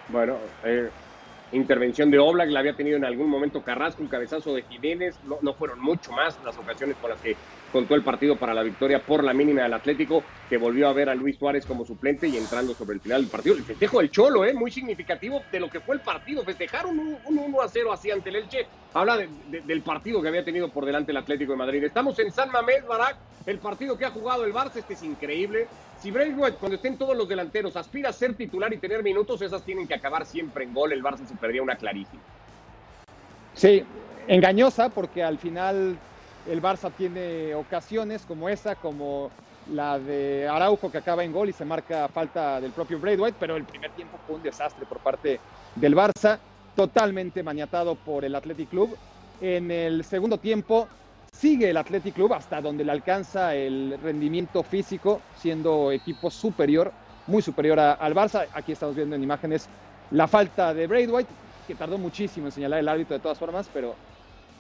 Bueno, 0.10 0.38
eh, 0.64 0.90
intervención 1.52 2.10
de 2.10 2.18
Oblak, 2.18 2.50
la 2.50 2.62
había 2.62 2.74
tenido 2.74 2.98
en 2.98 3.06
algún 3.06 3.30
momento 3.30 3.62
Carrasco, 3.62 4.02
un 4.02 4.10
cabezazo 4.10 4.56
de 4.56 4.64
Jiménez, 4.64 5.20
no, 5.28 5.38
no 5.44 5.54
fueron 5.54 5.80
mucho 5.80 6.12
más 6.14 6.40
las 6.44 6.58
ocasiones 6.58 6.96
con 7.00 7.12
las 7.12 7.22
que 7.22 7.36
contó 7.72 7.96
el 7.96 8.04
partido 8.04 8.36
para 8.36 8.54
la 8.54 8.64
victoria 8.64 9.00
por 9.04 9.24
la 9.24 9.34
mínima 9.34 9.64
del 9.64 9.74
Atlético, 9.74 10.24
que 10.50 10.58
volvió 10.58 10.88
a 10.88 10.94
ver 10.94 11.10
a 11.10 11.16
Luis 11.16 11.38
Suárez 11.38 11.66
como 11.66 11.86
suplente 11.86 12.28
y 12.28 12.38
entrando 12.38 12.74
sobre 12.74 12.96
el 12.96 13.00
final 13.02 13.22
del 13.22 13.32
partido. 13.32 13.56
El 13.56 13.64
festejo 13.64 14.00
del 14.00 14.12
Cholo, 14.12 14.46
eh, 14.46 14.54
muy 14.54 14.72
significativo 14.72 15.42
de 15.52 15.60
lo 15.60 15.70
que 15.70 15.80
fue 15.80 15.96
el 15.96 16.02
partido. 16.02 16.44
Festejaron 16.44 17.00
un, 17.00 17.18
un 17.26 17.38
1 17.38 17.62
a 17.62 17.68
0 17.70 17.92
así 17.94 18.12
ante 18.12 18.30
el 18.30 18.36
Elche. 18.38 18.68
Habla 18.94 19.18
de- 19.18 19.30
de- 19.50 19.62
del 19.62 19.82
partido 19.82 20.22
que 20.22 20.28
había 20.28 20.44
tenido 20.44 20.70
por 20.70 20.86
delante 20.86 21.12
el 21.12 21.18
Atlético 21.18 21.54
de 21.54 21.58
Madrid. 21.58 21.84
Estamos 21.84 22.18
en 22.20 22.32
San 22.32 22.52
Mamés, 22.52 22.86
Barak, 22.86 23.16
el 23.46 23.58
partido 23.60 23.98
que 23.98 24.06
ha 24.06 24.12
jugado 24.12 24.44
el 24.46 24.54
Barça, 24.54 24.76
este 24.78 24.94
es 24.94 25.04
increíble. 25.04 25.68
Si 26.00 26.12
Braithwaite, 26.12 26.58
cuando 26.58 26.76
estén 26.76 26.98
todos 26.98 27.16
los 27.16 27.30
delanteros, 27.30 27.76
aspira 27.78 28.10
a 28.10 28.14
ser 28.14 28.34
titular 28.36 28.74
y 28.74 28.78
tener 28.78 29.04
minutos, 29.04 29.42
esas 29.42 29.64
tienen 29.64 29.88
que 29.88 29.94
acabar 29.94 30.26
siempre 30.26 30.64
en 30.66 30.74
gol. 30.74 30.92
El 30.92 31.04
Barça 31.04 31.26
se 31.26 31.36
perdía 31.36 31.62
una 31.62 31.76
clarísima. 31.76 32.22
Sí, 33.54 33.84
engañosa 34.28 34.90
porque 34.90 35.24
al 35.24 35.38
final 35.38 35.98
el 36.50 36.62
Barça 36.62 36.92
tiene 36.92 37.54
ocasiones 37.56 38.22
como 38.26 38.50
esa, 38.50 38.76
como 38.76 39.30
la 39.72 40.00
de 40.00 40.48
Araujo 40.48 40.92
que 40.92 40.98
acaba 40.98 41.24
en 41.24 41.32
gol 41.32 41.50
y 41.50 41.54
se 41.54 41.66
marca 41.66 42.08
falta 42.08 42.60
del 42.60 42.72
propio 42.72 43.00
Braithwaite, 43.00 43.38
pero 43.40 43.56
el 43.56 43.64
primer 43.64 43.92
tiempo 43.92 44.18
fue 44.26 44.38
un 44.38 44.44
desastre 44.44 44.86
por 44.86 45.00
parte 45.00 45.40
del 45.76 45.96
Barça, 45.96 46.40
totalmente 46.76 47.44
maniatado 47.44 47.96
por 47.96 48.26
el 48.26 48.36
Athletic 48.36 48.70
Club. 48.70 48.96
En 49.40 49.72
el 49.72 50.04
segundo 50.04 50.38
tiempo 50.38 50.88
sigue 51.32 51.70
el 51.70 51.78
Athletic 51.78 52.16
Club 52.16 52.34
hasta 52.34 52.62
donde 52.62 52.84
le 52.84 52.92
alcanza 52.92 53.56
el 53.56 53.98
rendimiento 54.04 54.64
físico, 54.64 55.22
siendo 55.38 55.92
equipo 55.92 56.30
superior, 56.30 56.92
muy 57.28 57.42
superior 57.42 57.80
al 57.80 58.16
Barça. 58.16 58.48
Aquí 58.54 58.72
estamos 58.72 58.96
viendo 58.96 59.16
en 59.16 59.24
imágenes 59.24 59.68
la 60.12 60.28
falta 60.28 60.74
de 60.74 60.88
Braithwaite, 60.88 61.32
que 61.68 61.76
tardó 61.76 61.98
muchísimo 61.98 62.48
en 62.48 62.52
señalar 62.52 62.80
el 62.80 62.90
árbitro 62.90 63.16
de 63.16 63.22
todas 63.22 63.38
formas, 63.38 63.70
pero 63.72 63.96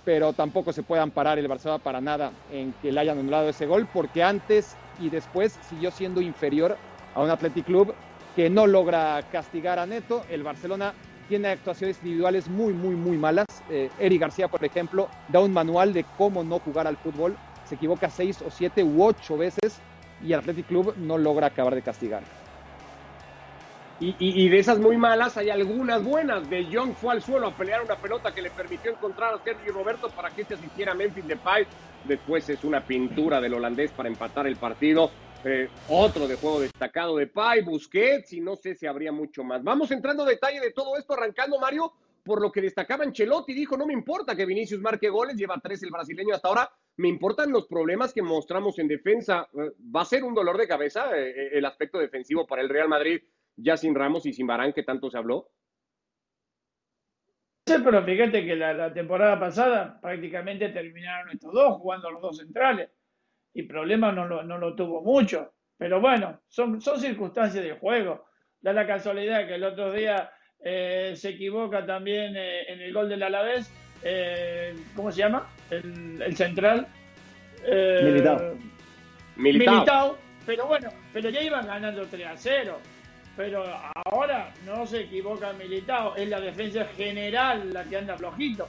pero 0.05 0.33
tampoco 0.33 0.73
se 0.73 0.83
puede 0.83 1.01
amparar 1.01 1.37
el 1.39 1.47
Barcelona 1.47 1.83
para 1.83 2.01
nada 2.01 2.31
en 2.51 2.73
que 2.81 2.91
le 2.91 2.99
hayan 2.99 3.19
anulado 3.19 3.49
ese 3.49 3.65
gol, 3.65 3.87
porque 3.91 4.23
antes 4.23 4.75
y 4.99 5.09
después 5.09 5.57
siguió 5.69 5.91
siendo 5.91 6.21
inferior 6.21 6.77
a 7.13 7.21
un 7.21 7.29
Athletic 7.29 7.65
Club 7.65 7.93
que 8.35 8.49
no 8.49 8.67
logra 8.67 9.21
castigar 9.31 9.79
a 9.79 9.85
Neto. 9.85 10.23
El 10.29 10.43
Barcelona 10.43 10.93
tiene 11.27 11.49
actuaciones 11.49 11.97
individuales 12.01 12.49
muy, 12.49 12.73
muy, 12.73 12.95
muy 12.95 13.17
malas. 13.17 13.47
Eh, 13.69 13.89
Eric 13.99 14.21
García, 14.21 14.47
por 14.47 14.63
ejemplo, 14.63 15.09
da 15.29 15.39
un 15.39 15.53
manual 15.53 15.93
de 15.93 16.05
cómo 16.17 16.43
no 16.43 16.59
jugar 16.59 16.87
al 16.87 16.97
fútbol. 16.97 17.37
Se 17.65 17.75
equivoca 17.75 18.09
seis 18.09 18.41
o 18.41 18.49
siete 18.49 18.83
u 18.83 19.03
ocho 19.03 19.37
veces 19.37 19.79
y 20.23 20.33
el 20.33 20.39
Athletic 20.39 20.67
Club 20.67 20.93
no 20.97 21.17
logra 21.17 21.47
acabar 21.47 21.73
de 21.75 21.81
castigar. 21.81 22.23
Y, 24.03 24.49
de 24.49 24.57
esas 24.57 24.79
muy 24.79 24.97
malas 24.97 25.37
hay 25.37 25.51
algunas 25.51 26.03
buenas. 26.03 26.49
De 26.49 26.65
Jong 26.73 26.95
fue 26.95 27.13
al 27.13 27.21
suelo 27.21 27.45
a 27.45 27.55
pelear 27.55 27.83
una 27.83 27.95
pelota 27.95 28.33
que 28.33 28.41
le 28.41 28.49
permitió 28.49 28.89
encontrar 28.89 29.35
a 29.35 29.43
Sergio 29.43 29.71
Roberto 29.73 30.09
para 30.09 30.31
que 30.31 30.43
se 30.43 30.55
asistiera 30.55 30.95
Memphis 30.95 31.27
Depay. 31.27 31.67
Después 32.05 32.49
es 32.49 32.63
una 32.63 32.83
pintura 32.83 33.39
del 33.39 33.53
holandés 33.53 33.91
para 33.91 34.09
empatar 34.09 34.47
el 34.47 34.55
partido. 34.55 35.11
Eh, 35.45 35.69
otro 35.87 36.27
de 36.27 36.35
juego 36.35 36.61
destacado 36.61 37.17
de 37.17 37.27
Pay, 37.27 37.61
Busquets 37.61 38.33
y 38.33 38.41
no 38.41 38.55
sé 38.55 38.73
si 38.73 38.87
habría 38.87 39.11
mucho 39.11 39.43
más. 39.43 39.63
Vamos 39.63 39.91
entrando 39.91 40.23
a 40.23 40.29
detalle 40.29 40.59
de 40.59 40.71
todo 40.71 40.97
esto, 40.97 41.13
arrancando 41.13 41.59
Mario, 41.59 41.93
por 42.23 42.41
lo 42.41 42.51
que 42.51 42.61
destacaba 42.61 43.03
Ancelotti. 43.03 43.53
Dijo, 43.53 43.77
no 43.77 43.85
me 43.85 43.93
importa 43.93 44.35
que 44.35 44.47
Vinicius 44.47 44.81
marque 44.81 45.09
goles, 45.09 45.35
lleva 45.35 45.59
tres 45.61 45.83
el 45.83 45.91
brasileño 45.91 46.33
hasta 46.33 46.47
ahora. 46.47 46.71
Me 46.97 47.07
importan 47.07 47.51
los 47.51 47.67
problemas 47.67 48.13
que 48.13 48.23
mostramos 48.23 48.79
en 48.79 48.87
defensa. 48.87 49.47
Eh, 49.53 49.73
va 49.95 50.01
a 50.01 50.05
ser 50.05 50.23
un 50.23 50.33
dolor 50.33 50.57
de 50.57 50.67
cabeza 50.67 51.15
eh, 51.15 51.49
el 51.53 51.65
aspecto 51.65 51.99
defensivo 51.99 52.47
para 52.47 52.63
el 52.63 52.69
Real 52.69 52.89
Madrid 52.89 53.21
ya 53.55 53.77
sin 53.77 53.95
Ramos 53.95 54.25
y 54.25 54.33
sin 54.33 54.47
Barán, 54.47 54.73
que 54.73 54.83
tanto 54.83 55.09
se 55.09 55.17
habló? 55.17 55.49
Sí, 57.65 57.75
pero 57.83 58.03
fíjate 58.03 58.45
que 58.45 58.55
la, 58.55 58.93
temporada 58.93 59.39
pasada 59.39 59.99
prácticamente 60.01 60.69
terminaron 60.69 61.31
estos 61.31 61.53
dos 61.53 61.77
jugando 61.77 62.09
los 62.09 62.21
dos 62.21 62.37
centrales 62.37 62.89
y 63.53 63.63
problema 63.63 64.11
no 64.11 64.25
lo, 64.25 64.43
no 64.43 64.57
lo 64.57 64.75
tuvo 64.75 65.01
mucho. 65.01 65.53
Pero 65.77 66.01
bueno, 66.01 66.41
son, 66.47 66.81
son 66.81 66.99
circunstancias 66.99 67.63
de 67.63 67.73
juego. 67.73 68.25
Da 68.61 68.73
la 68.73 68.85
casualidad 68.85 69.47
que 69.47 69.55
el 69.55 69.63
otro 69.63 69.91
día 69.91 70.31
eh, 70.63 71.13
se 71.15 71.29
equivoca 71.29 71.85
también 71.85 72.35
eh, 72.35 72.71
en 72.71 72.81
el 72.81 72.93
gol 72.93 73.09
del 73.09 73.23
Alavés. 73.23 73.71
Eh, 74.03 74.75
¿Cómo 74.95 75.11
se 75.11 75.19
llama? 75.19 75.47
El, 75.69 76.21
el 76.21 76.35
central. 76.35 76.87
Militao. 77.63 78.57
Militao. 79.35 80.17
Pero 80.45 80.65
bueno, 80.65 80.89
pero 81.13 81.29
ya 81.29 81.41
iban 81.41 81.67
ganando 81.67 82.05
3 82.07 82.27
a 82.27 82.37
0 82.37 82.79
pero 83.35 83.63
ahora 84.05 84.53
no 84.65 84.85
se 84.85 85.01
equivoca 85.01 85.53
Militao, 85.53 86.15
es 86.15 86.29
la 86.29 86.39
defensa 86.39 86.85
general 86.97 87.73
la 87.73 87.83
que 87.83 87.97
anda 87.97 88.17
flojito. 88.17 88.67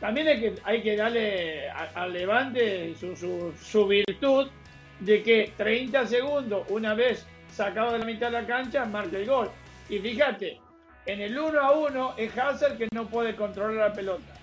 También 0.00 0.28
hay 0.28 0.40
que, 0.40 0.54
hay 0.64 0.82
que 0.82 0.96
darle 0.96 1.70
al 1.70 2.12
Levante 2.12 2.94
su, 2.96 3.54
su, 3.60 3.86
virtud 3.86 4.48
de 5.00 5.22
que 5.22 5.52
30 5.56 6.06
segundos, 6.06 6.66
una 6.70 6.94
vez 6.94 7.24
sacado 7.52 7.92
de 7.92 8.00
la 8.00 8.04
mitad 8.04 8.26
de 8.26 8.42
la 8.42 8.46
cancha, 8.46 8.84
marca 8.84 9.16
el 9.16 9.26
gol. 9.26 9.48
Y 9.88 9.98
fíjate, 9.98 10.60
en 11.06 11.20
el 11.20 11.38
1 11.38 11.60
a 11.60 11.70
1 11.72 12.14
es 12.16 12.36
Hazard 12.36 12.78
que 12.78 12.88
no 12.92 13.06
puede 13.06 13.36
controlar 13.36 13.90
la 13.90 13.92
pelota. 13.92 14.34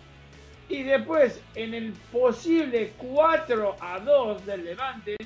Y 0.69 0.84
después, 0.84 1.41
en 1.55 1.73
el 1.73 1.93
posible 2.12 2.93
4 2.97 3.75
a 3.79 3.99
2 3.99 4.45
del 4.45 4.63
Levante, 4.63 5.17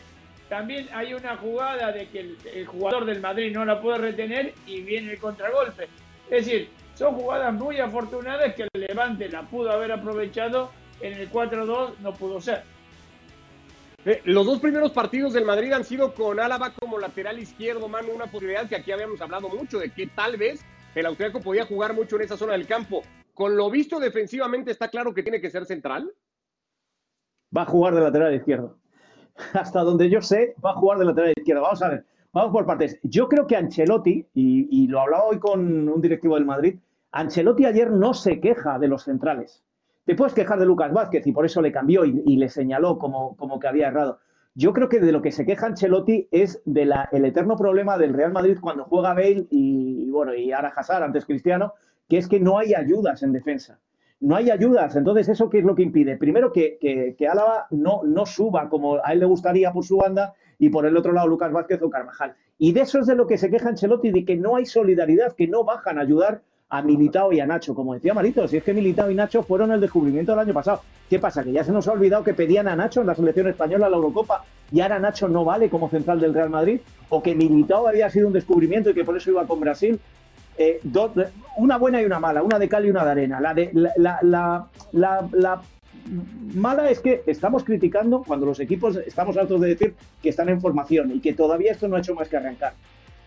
también 0.54 0.88
hay 0.94 1.16
una 1.16 1.36
jugada 1.36 1.92
de 1.92 2.08
que 2.10 2.20
el, 2.20 2.68
jugador 2.68 3.06
del 3.06 3.20
Madrid 3.22 3.52
no 3.52 3.66
la 3.66 3.82
puede 3.82 3.98
retener 3.98 4.54
y 4.68 4.82
viene 4.82 5.14
el 5.14 5.18
contragolpe. 5.18 5.86
Es 6.30 6.46
decir, 6.46 6.70
son 6.94 7.16
jugadas 7.16 7.52
muy 7.56 7.80
afortunadas 7.80 8.54
que 8.54 8.68
el 8.72 8.86
Levante 8.88 9.30
la 9.30 9.42
pudo 9.42 9.72
haber 9.72 9.92
aprovechado, 9.92 10.70
en 11.02 11.14
el 11.14 11.32
4-2 11.32 11.98
no 12.02 12.14
pudo 12.14 12.40
ser. 12.40 12.62
Eh, 14.06 14.22
los 14.26 14.46
dos 14.46 14.60
primeros 14.60 14.92
partidos 14.92 15.34
del 15.34 15.44
Madrid 15.44 15.72
han 15.72 15.86
sido 15.86 16.14
con 16.14 16.40
Álava 16.40 16.72
como 16.80 17.00
lateral 17.00 17.40
izquierdo, 17.40 17.88
mano, 17.88 18.10
una 18.14 18.28
posibilidad 18.28 18.70
que 18.70 18.76
aquí 18.76 18.92
habíamos 18.92 19.20
hablado 19.22 19.50
mucho 19.50 19.80
de 19.80 19.90
que 19.90 20.06
tal 20.06 20.38
vez 20.38 20.64
el 20.94 21.08
austriaco 21.08 21.42
podía 21.42 21.66
jugar 21.66 21.96
mucho 21.96 22.18
en 22.18 22.22
esa 22.22 22.38
zona 22.38 22.54
del 22.54 22.68
campo. 22.68 23.02
Con 23.34 23.58
lo 23.58 23.72
visto 23.72 24.00
defensivamente, 24.00 24.70
¿está 24.70 24.88
claro 24.90 25.16
que 25.16 25.24
tiene 25.24 25.42
que 25.42 25.50
ser 25.50 25.66
central? 25.66 26.14
Va 27.58 27.64
a 27.64 27.66
jugar 27.66 27.96
de 27.96 28.02
lateral 28.02 28.36
izquierdo. 28.36 28.83
Hasta 29.54 29.82
donde 29.82 30.10
yo 30.10 30.22
sé, 30.22 30.56
va 30.64 30.72
a 30.72 30.76
jugar 30.76 31.00
de 31.00 31.06
lateral 31.06 31.34
izquierdo. 31.36 31.64
Vamos 31.64 31.82
a 31.82 31.90
ver, 31.90 32.06
vamos 32.32 32.52
por 32.52 32.66
partes. 32.66 33.00
Yo 33.04 33.28
creo 33.28 33.48
que 33.48 33.56
Ancelotti, 33.56 34.28
y, 34.34 34.88
lo 34.88 35.02
hablaba 35.02 35.26
hoy 35.26 35.40
con 35.40 35.90
un 35.90 36.02
directivo 36.02 36.36
del 36.36 36.46
Madrid, 36.46 36.80
Ancelotti 37.12 37.66
ayer 37.66 37.92
no 37.92 38.14
se 38.14 38.40
queja 38.40 38.80
de 38.80 38.88
los 38.88 39.04
centrales. 39.04 39.64
Te 40.06 40.16
puedes 40.16 40.34
quejar 40.34 40.60
de 40.60 40.66
Lucas 40.66 40.92
Vázquez 40.92 41.26
y 41.28 41.32
por 41.32 41.46
eso 41.46 41.62
le 41.62 41.72
cambió 41.72 42.04
y, 42.06 42.36
le 42.36 42.50
señaló 42.50 42.98
como, 42.98 43.36
como, 43.38 43.60
que 43.60 43.68
había 43.68 43.88
errado. 43.88 44.20
Yo 44.56 44.74
creo 44.74 44.90
que 44.90 45.00
de 45.00 45.12
lo 45.12 45.22
que 45.22 45.32
se 45.32 45.46
queja 45.46 45.68
Ancelotti 45.68 46.28
es 46.32 46.62
del 46.66 46.94
eterno 47.12 47.56
problema 47.56 47.98
del 47.98 48.14
Real 48.14 48.34
Madrid 48.34 48.58
cuando 48.60 48.84
juega 48.84 49.14
Bale 49.14 49.48
y, 49.50 50.10
bueno, 50.12 50.34
y 50.36 50.52
ahora 50.52 50.74
antes 51.02 51.26
Cristiano, 51.26 51.74
que 52.10 52.18
es 52.18 52.28
que 52.28 52.40
no 52.40 52.58
hay 52.58 52.74
ayudas 52.74 53.24
en 53.24 53.32
defensa 53.32 53.80
no 54.24 54.38
hay 54.38 54.50
ayudas. 54.50 54.96
Entonces, 54.96 55.28
¿eso 55.28 55.50
qué 55.50 55.60
es 55.60 55.66
lo 55.66 55.76
que 55.76 55.84
impide? 55.84 56.18
Primero, 56.18 56.52
que, 56.52 56.78
que, 56.80 57.28
Álava 57.28 57.68
no, 57.72 58.02
no 58.04 58.26
suba 58.26 58.70
como 58.70 58.96
a 59.04 59.12
él 59.12 59.20
le 59.20 59.26
gustaría 59.26 59.72
por 59.74 59.84
su 59.84 59.98
banda 59.98 60.34
y 60.58 60.70
por 60.70 60.86
el 60.86 60.96
otro 60.96 61.12
lado 61.12 61.28
Lucas 61.28 61.52
Vázquez 61.52 61.82
o 61.82 61.90
Carvajal. 61.90 62.34
Y 62.58 62.72
de 62.72 62.82
eso 62.82 63.00
es 63.00 63.08
de 63.08 63.16
lo 63.16 63.28
que 63.28 63.38
se 63.38 63.50
queja 63.50 63.70
Ancelotti, 63.70 64.12
de 64.12 64.24
que 64.24 64.38
no 64.38 64.56
hay 64.56 64.66
solidaridad, 64.66 65.36
que 65.36 65.48
no 65.48 65.66
bajan 65.66 65.98
a 65.98 66.02
ayudar 66.02 66.42
a 66.70 66.82
Militao 66.82 67.34
y 67.34 67.42
a 67.42 67.46
Nacho. 67.46 67.76
Como 67.76 67.94
decía 67.94 68.14
Marito, 68.14 68.48
si 68.48 68.58
es 68.58 68.64
que 68.64 68.74
Militao 68.74 69.12
y 69.12 69.16
Nacho 69.16 69.44
fueron 69.44 69.74
el 69.74 69.82
descubrimiento 69.82 70.32
del 70.32 70.40
año 70.40 70.54
pasado. 70.54 70.82
¿Qué 71.10 71.20
pasa? 71.20 71.44
Que 71.44 71.52
ya 71.52 71.66
se 71.66 71.74
nos 71.74 71.90
ha 71.90 71.92
olvidado 71.92 72.24
que 72.24 72.34
pedían 72.34 72.70
a 72.70 72.76
Nacho 72.78 73.02
en 73.02 73.08
la 73.08 73.16
selección 73.16 73.48
española 73.48 73.90
la 73.90 73.98
Eurocopa 73.98 74.46
y 74.72 74.80
ahora 74.80 75.00
Nacho 75.00 75.28
no 75.28 75.44
vale 75.44 75.70
como 75.70 75.90
central 75.90 76.22
del 76.22 76.34
Real 76.34 76.50
Madrid, 76.50 76.80
o 77.10 77.22
que 77.22 77.36
Militao 77.36 77.88
había 77.88 78.10
sido 78.10 78.28
un 78.28 78.34
descubrimiento 78.34 78.90
y 78.90 78.94
que 78.94 79.04
por 79.04 79.18
eso 79.18 79.32
iba 79.32 79.46
con 79.46 79.60
Brasil. 79.60 80.00
Eh, 80.58 80.80
una 81.58 81.78
buena 81.78 82.02
y 82.02 82.06
una 82.06 82.20
mala, 82.20 82.44
una 82.44 82.60
de 82.60 82.70
cal 82.70 82.86
y 82.86 82.90
una 82.90 83.04
de 83.06 83.12
arena. 83.12 83.40
La, 83.40 83.54
de, 83.54 83.72
la, 83.74 84.68
la, 84.92 85.62
mala 86.56 86.90
es 86.90 87.00
que 87.00 87.24
estamos 87.26 87.64
criticando 87.64 88.24
cuando 88.24 88.46
los 88.46 88.60
equipos 88.60 88.98
estamos 88.98 89.38
hartos 89.38 89.62
de 89.62 89.70
decir 89.70 89.96
que 90.22 90.30
están 90.30 90.50
en 90.50 90.62
formación 90.62 91.12
y 91.12 91.20
que 91.20 91.34
todavía 91.34 91.72
esto 91.72 91.88
no 91.88 91.96
ha 91.96 92.00
hecho 92.00 92.16
más 92.16 92.28
que 92.28 92.38
arrancar. 92.38 92.74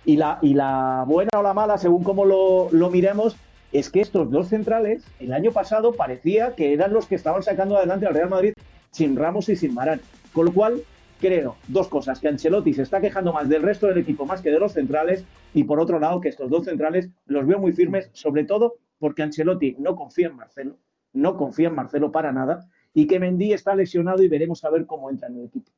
Y 0.05 0.17
la, 0.17 0.39
y 0.41 0.55
la 0.55 1.05
buena 1.07 1.31
o 1.37 1.43
la 1.43 1.53
mala, 1.53 1.79
según 1.79 2.05
cómo 2.05 2.25
lo, 2.25 2.69
lo 2.71 2.91
miremos, 2.91 3.37
es 3.73 3.91
que 3.91 4.01
estos 4.01 4.31
dos 4.31 4.49
centrales 4.49 5.05
el 5.19 5.33
año 5.33 5.51
pasado 5.51 5.93
parecía 5.93 6.55
que 6.55 6.73
eran 6.73 6.93
los 6.93 7.07
que 7.07 7.17
estaban 7.17 7.43
sacando 7.43 7.77
adelante 7.77 8.07
al 8.07 8.15
Real 8.15 8.31
Madrid 8.31 8.53
sin 8.93 9.17
Ramos 9.17 9.49
y 9.49 9.57
sin 9.57 9.75
Marán. 9.75 10.01
Con 10.33 10.47
lo 10.47 10.53
cual, 10.53 10.83
creo 11.21 11.57
dos 11.69 11.89
cosas, 11.89 12.21
que 12.21 12.29
Ancelotti 12.29 12.73
se 12.73 12.83
está 12.83 13.01
quejando 13.01 13.33
más 13.33 13.49
del 13.49 13.63
resto 13.63 13.87
del 13.87 13.99
equipo 13.99 14.27
más 14.27 14.43
que 14.43 14.51
de 14.51 14.59
los 14.59 14.73
centrales 14.73 15.25
y 15.55 15.65
por 15.65 15.81
otro 15.81 15.99
lado 15.99 16.21
que 16.21 16.29
estos 16.29 16.51
dos 16.51 16.65
centrales 16.65 17.11
los 17.27 17.47
veo 17.47 17.59
muy 17.59 17.73
firmes, 17.73 18.11
sobre 18.13 18.45
todo 18.45 18.77
porque 18.99 19.23
Ancelotti 19.23 19.77
no 19.79 19.97
confía 19.97 20.29
en 20.29 20.37
Marcelo, 20.37 20.79
no 21.13 21.37
confía 21.37 21.69
en 21.69 21.75
Marcelo 21.75 22.13
para 22.13 22.33
nada 22.33 22.69
y 22.95 23.07
que 23.07 23.21
Mendy 23.21 23.53
está 23.53 23.75
lesionado 23.75 24.23
y 24.23 24.29
veremos 24.29 24.65
a 24.65 24.71
ver 24.71 24.87
cómo 24.87 25.11
entra 25.11 25.29
en 25.29 25.39
el 25.39 25.45
equipo. 25.47 25.71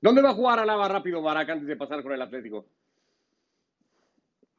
¿Dónde 0.00 0.22
va 0.22 0.30
a 0.30 0.34
jugar 0.34 0.58
Alaba 0.58 0.88
rápido 0.88 1.22
Barak 1.22 1.48
antes 1.50 1.66
de 1.66 1.76
pasar 1.76 2.02
con 2.02 2.12
el 2.12 2.20
Atlético? 2.20 2.66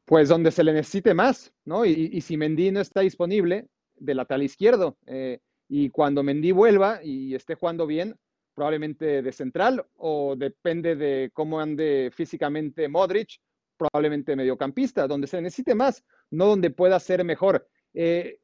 Pues 0.05 0.29
donde 0.29 0.51
se 0.51 0.63
le 0.63 0.73
necesite 0.73 1.13
más, 1.13 1.53
¿no? 1.65 1.85
Y, 1.85 2.19
si 2.21 2.38
Mendy 2.38 2.71
no 2.71 2.79
está 2.79 3.01
disponible, 3.01 3.67
de 3.95 4.15
lateral 4.15 4.43
izquierdo. 4.43 4.97
Eh, 5.05 5.39
y 5.67 5.89
cuando 5.89 6.23
Mendy 6.23 6.51
vuelva 6.51 6.99
y 7.03 7.35
esté 7.35 7.55
jugando 7.55 7.85
bien, 7.85 8.15
probablemente 8.56 9.22
de 9.22 9.32
central 9.32 9.86
o 9.98 10.36
depende 10.36 10.96
de 10.96 11.30
cómo 11.34 11.60
ande 11.60 12.10
físicamente 12.13 12.88
Modric, 12.88 13.39
probablemente 13.78 14.36
mediocampista, 14.36 15.08
donde 15.08 15.28
se 15.28 15.41
necesite 15.41 15.76
más, 15.76 16.04
no 16.32 16.48
donde 16.48 16.72
pueda 16.72 17.00
ser 17.00 17.24
mejor. 17.24 17.68
Eh, 17.94 18.39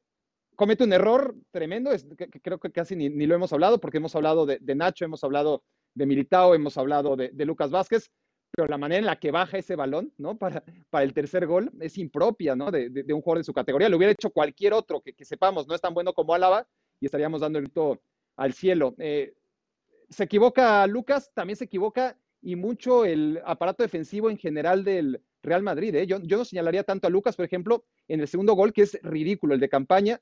comete 0.54 0.84
un 0.84 0.92
error 0.92 1.34
tremendo, 1.50 1.90
es, 1.90 2.06
que, 2.16 2.28
creo 2.28 2.60
que 2.60 2.70
casi 2.70 2.94
ni, 2.94 3.26
lo 3.26 3.34
hemos 3.34 3.52
hablado, 3.52 3.80
porque 3.80 3.96
hemos 3.96 4.14
hablado 4.14 4.46
de, 4.46 4.74
Nacho, 4.74 5.04
hemos 5.04 5.24
hablado 5.24 5.64
de 5.94 6.06
Militao, 6.06 6.54
hemos 6.54 6.76
hablado 6.76 7.16
de, 7.16 7.32
Lucas 7.46 7.70
Vázquez, 7.70 8.10
pero 8.54 8.68
la 8.68 8.76
manera 8.76 8.98
en 8.98 9.06
la 9.06 9.18
que 9.18 9.30
baja 9.30 9.56
ese 9.56 9.76
balón, 9.76 10.12
¿no? 10.18 10.36
Para, 10.36 10.62
para 10.90 11.04
el 11.04 11.14
tercer 11.14 11.46
gol 11.46 11.70
es 11.80 11.96
impropia, 11.96 12.54
¿no? 12.54 12.70
De, 12.70 13.04
un 13.14 13.22
jugador 13.22 13.38
de 13.38 13.44
su 13.44 13.54
categoría. 13.54 13.88
Lo 13.88 13.96
hubiera 13.96 14.12
hecho 14.12 14.28
cualquier 14.28 14.74
otro 14.74 15.00
que, 15.00 15.24
sepamos 15.24 15.66
no 15.66 15.74
es 15.74 15.80
tan 15.80 15.94
bueno 15.94 16.12
como 16.12 16.34
Álava 16.34 16.66
y 17.00 17.06
estaríamos 17.06 17.40
dando 17.40 17.58
el 17.58 17.64
grito 17.64 18.02
al 18.36 18.52
cielo. 18.52 18.94
Eh, 18.98 19.32
se 20.12 20.24
equivoca 20.24 20.86
Lucas, 20.86 21.30
también 21.34 21.56
se 21.56 21.64
equivoca 21.64 22.16
y 22.40 22.56
mucho 22.56 23.04
el 23.04 23.40
aparato 23.44 23.82
defensivo 23.82 24.28
en 24.28 24.36
general 24.36 24.84
del 24.84 25.22
Real 25.42 25.62
Madrid. 25.62 25.94
¿eh? 25.94 26.06
Yo, 26.06 26.18
no 26.18 26.44
señalaría 26.44 26.84
tanto 26.84 27.06
a 27.06 27.10
Lucas, 27.10 27.36
por 27.36 27.44
ejemplo, 27.44 27.84
en 28.08 28.20
el 28.20 28.28
segundo 28.28 28.54
gol, 28.54 28.72
que 28.72 28.82
es 28.82 28.98
ridículo, 29.02 29.54
el 29.54 29.60
de 29.60 29.68
campaña. 29.68 30.20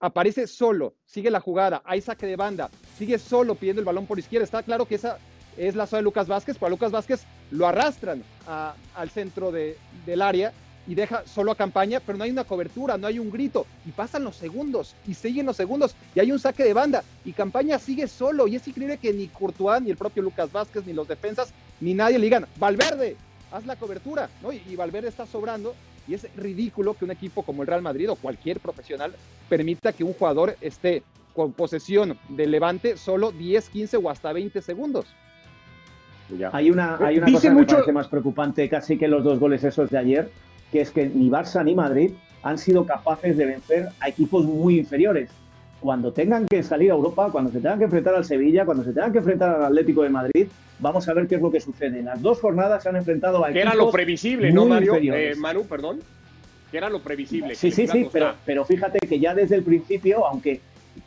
Aparece 0.00 0.46
solo, 0.46 0.94
sigue 1.04 1.30
la 1.30 1.40
jugada, 1.40 1.82
hay 1.84 2.00
saque 2.00 2.26
de 2.26 2.36
banda, 2.36 2.70
sigue 2.96 3.18
solo 3.18 3.56
pidiendo 3.56 3.80
el 3.80 3.86
balón 3.86 4.06
por 4.06 4.18
izquierda. 4.18 4.44
Está 4.44 4.62
claro 4.62 4.86
que 4.86 4.94
esa 4.94 5.18
es 5.56 5.74
la 5.74 5.86
zona 5.86 5.98
de 5.98 6.04
Lucas 6.04 6.28
Vázquez, 6.28 6.56
pero 6.56 6.68
a 6.68 6.70
Lucas 6.70 6.92
Vázquez 6.92 7.24
lo 7.50 7.66
arrastran 7.66 8.22
al 8.46 9.10
centro 9.10 9.50
del 9.50 10.22
área 10.22 10.52
y 10.88 10.94
deja 10.94 11.22
solo 11.26 11.52
a 11.52 11.54
campaña, 11.54 12.00
pero 12.00 12.16
no 12.16 12.24
hay 12.24 12.30
una 12.30 12.44
cobertura, 12.44 12.96
no 12.96 13.06
hay 13.06 13.18
un 13.18 13.30
grito. 13.30 13.66
Y 13.86 13.90
pasan 13.90 14.24
los 14.24 14.36
segundos 14.36 14.96
y 15.06 15.14
siguen 15.14 15.46
los 15.46 15.56
segundos 15.56 15.94
y 16.14 16.20
hay 16.20 16.32
un 16.32 16.38
saque 16.38 16.64
de 16.64 16.72
banda 16.72 17.04
y 17.24 17.32
campaña 17.32 17.78
sigue 17.78 18.08
solo. 18.08 18.48
Y 18.48 18.56
es 18.56 18.66
increíble 18.66 18.96
que 18.96 19.12
ni 19.12 19.28
Courtois, 19.28 19.82
ni 19.82 19.90
el 19.90 19.96
propio 19.96 20.22
Lucas 20.22 20.50
Vázquez, 20.50 20.86
ni 20.86 20.94
los 20.94 21.06
defensas, 21.06 21.52
ni 21.80 21.92
nadie 21.94 22.18
le 22.18 22.24
digan, 22.24 22.46
Valverde, 22.56 23.16
haz 23.52 23.66
la 23.66 23.76
cobertura, 23.76 24.30
¿no? 24.42 24.50
Y, 24.50 24.62
y 24.66 24.76
Valverde 24.76 25.08
está 25.08 25.26
sobrando. 25.26 25.74
Y 26.08 26.14
es 26.14 26.26
ridículo 26.36 26.94
que 26.94 27.04
un 27.04 27.10
equipo 27.10 27.42
como 27.42 27.62
el 27.62 27.68
Real 27.68 27.82
Madrid 27.82 28.10
o 28.10 28.16
cualquier 28.16 28.60
profesional 28.60 29.12
permita 29.50 29.92
que 29.92 30.04
un 30.04 30.14
jugador 30.14 30.56
esté 30.62 31.02
con 31.34 31.52
posesión 31.52 32.18
del 32.30 32.50
levante 32.50 32.96
solo 32.96 33.30
10, 33.30 33.68
15 33.68 33.96
o 33.98 34.08
hasta 34.08 34.32
20 34.32 34.62
segundos. 34.62 35.04
Ya. 36.36 36.50
Hay 36.52 36.70
una, 36.70 36.96
hay 36.96 37.18
una 37.18 37.30
cosa 37.30 37.48
que 37.48 37.54
me 37.54 37.64
parece 37.64 37.92
más 37.92 38.08
preocupante 38.08 38.68
casi 38.68 38.98
que 38.98 39.08
los 39.08 39.22
dos 39.22 39.38
goles 39.38 39.64
esos 39.64 39.88
de 39.90 39.98
ayer, 39.98 40.30
que 40.72 40.80
es 40.80 40.90
que 40.90 41.06
ni 41.06 41.30
Barça 41.30 41.64
ni 41.64 41.74
Madrid 41.74 42.12
han 42.42 42.58
sido 42.58 42.86
capaces 42.86 43.36
de 43.36 43.46
vencer 43.46 43.88
a 44.00 44.08
equipos 44.08 44.44
muy 44.44 44.78
inferiores. 44.78 45.30
Cuando 45.80 46.12
tengan 46.12 46.46
que 46.46 46.62
salir 46.62 46.90
a 46.90 46.94
Europa, 46.94 47.28
cuando 47.30 47.50
se 47.50 47.60
tengan 47.60 47.78
que 47.78 47.84
enfrentar 47.84 48.14
al 48.14 48.24
Sevilla, 48.24 48.64
cuando 48.64 48.84
se 48.84 48.92
tengan 48.92 49.12
que 49.12 49.18
enfrentar 49.18 49.50
al 49.50 49.64
Atlético 49.66 50.02
de 50.02 50.08
Madrid, 50.08 50.48
vamos 50.80 51.08
a 51.08 51.14
ver 51.14 51.28
qué 51.28 51.36
es 51.36 51.40
lo 51.40 51.50
que 51.50 51.60
sucede. 51.60 52.02
Las 52.02 52.20
dos 52.20 52.40
jornadas 52.40 52.82
se 52.82 52.88
han 52.88 52.96
enfrentado 52.96 53.44
a 53.44 53.52
que 53.52 53.60
era 53.60 53.74
lo 53.74 53.90
previsible, 53.90 54.52
¿no, 54.52 54.66
Mario? 54.66 54.96
Eh, 54.96 55.34
Manu, 55.36 55.64
perdón. 55.66 56.00
Que 56.70 56.78
era 56.78 56.90
lo 56.90 57.00
previsible. 57.00 57.54
Sí, 57.54 57.70
sí, 57.70 57.86
sí, 57.86 58.08
pero, 58.12 58.34
pero 58.44 58.64
fíjate 58.64 58.98
que 58.98 59.18
ya 59.18 59.34
desde 59.34 59.54
el 59.54 59.62
principio, 59.62 60.26
aunque 60.26 60.60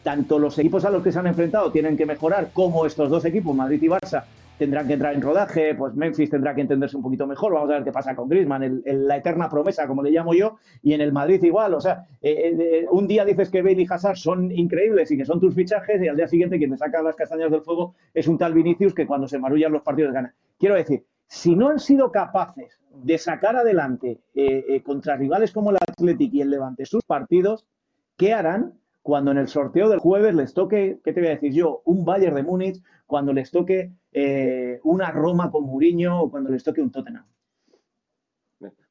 tanto 0.03 0.39
los 0.39 0.57
equipos 0.57 0.85
a 0.85 0.89
los 0.89 1.03
que 1.03 1.11
se 1.11 1.19
han 1.19 1.27
enfrentado 1.27 1.71
tienen 1.71 1.97
que 1.97 2.05
mejorar, 2.05 2.49
como 2.53 2.85
estos 2.85 3.09
dos 3.09 3.25
equipos, 3.25 3.55
Madrid 3.55 3.81
y 3.81 3.87
Barça, 3.87 4.23
tendrán 4.61 4.85
que 4.85 4.93
entrar 4.93 5.15
en 5.15 5.23
rodaje, 5.23 5.73
pues 5.73 5.95
Memphis 5.95 6.29
tendrá 6.29 6.53
que 6.53 6.61
entenderse 6.61 6.95
un 6.95 7.01
poquito 7.01 7.25
mejor, 7.25 7.51
vamos 7.51 7.71
a 7.71 7.73
ver 7.73 7.83
qué 7.83 7.91
pasa 7.91 8.15
con 8.15 8.29
Griezmann, 8.29 8.83
la 8.85 9.17
eterna 9.17 9.49
promesa, 9.49 9.87
como 9.87 10.03
le 10.03 10.11
llamo 10.11 10.35
yo, 10.35 10.57
y 10.83 10.93
en 10.93 11.01
el 11.01 11.11
Madrid 11.11 11.41
igual, 11.41 11.73
o 11.73 11.81
sea, 11.81 12.05
eh, 12.21 12.55
eh, 12.59 12.85
un 12.91 13.07
día 13.07 13.25
dices 13.25 13.49
que 13.49 13.63
Bale 13.63 13.81
y 13.81 13.87
Hazard 13.89 14.17
son 14.17 14.51
increíbles 14.51 15.09
y 15.09 15.17
que 15.17 15.25
son 15.25 15.39
tus 15.39 15.55
fichajes, 15.55 15.99
y 16.03 16.07
al 16.07 16.15
día 16.15 16.27
siguiente 16.27 16.59
quien 16.59 16.69
te 16.69 16.77
saca 16.77 17.01
las 17.01 17.15
castañas 17.15 17.49
del 17.49 17.63
fuego 17.63 17.95
es 18.13 18.27
un 18.27 18.37
tal 18.37 18.53
Vinicius 18.53 18.93
que 18.93 19.07
cuando 19.07 19.27
se 19.27 19.39
marullan 19.39 19.71
los 19.71 19.81
partidos 19.81 20.13
gana. 20.13 20.31
Quiero 20.59 20.75
decir, 20.75 21.05
si 21.25 21.55
no 21.55 21.69
han 21.69 21.79
sido 21.79 22.11
capaces 22.11 22.79
de 22.93 23.17
sacar 23.17 23.55
adelante 23.55 24.19
eh, 24.35 24.79
contra 24.83 25.17
rivales 25.17 25.51
como 25.51 25.71
el 25.71 25.77
Athletic 25.77 26.35
y 26.35 26.41
el 26.41 26.51
Levante 26.51 26.85
sus 26.85 27.03
partidos, 27.03 27.65
¿qué 28.15 28.31
harán 28.31 28.73
cuando 29.01 29.31
en 29.31 29.37
el 29.37 29.47
sorteo 29.47 29.89
del 29.89 29.99
jueves 29.99 30.35
les 30.35 30.53
toque, 30.53 30.99
¿qué 31.03 31.13
te 31.13 31.21
voy 31.21 31.29
a 31.29 31.33
decir 31.33 31.53
yo? 31.53 31.81
Un 31.85 32.05
Bayern 32.05 32.35
de 32.35 32.43
Múnich, 32.43 32.81
cuando 33.05 33.33
les 33.33 33.51
toque 33.51 33.91
eh, 34.11 34.79
una 34.83 35.11
Roma 35.11 35.49
con 35.51 35.65
Mourinho 35.65 36.21
o 36.21 36.31
cuando 36.31 36.49
les 36.49 36.63
toque 36.63 36.81
un 36.81 36.91
Tottenham. 36.91 37.25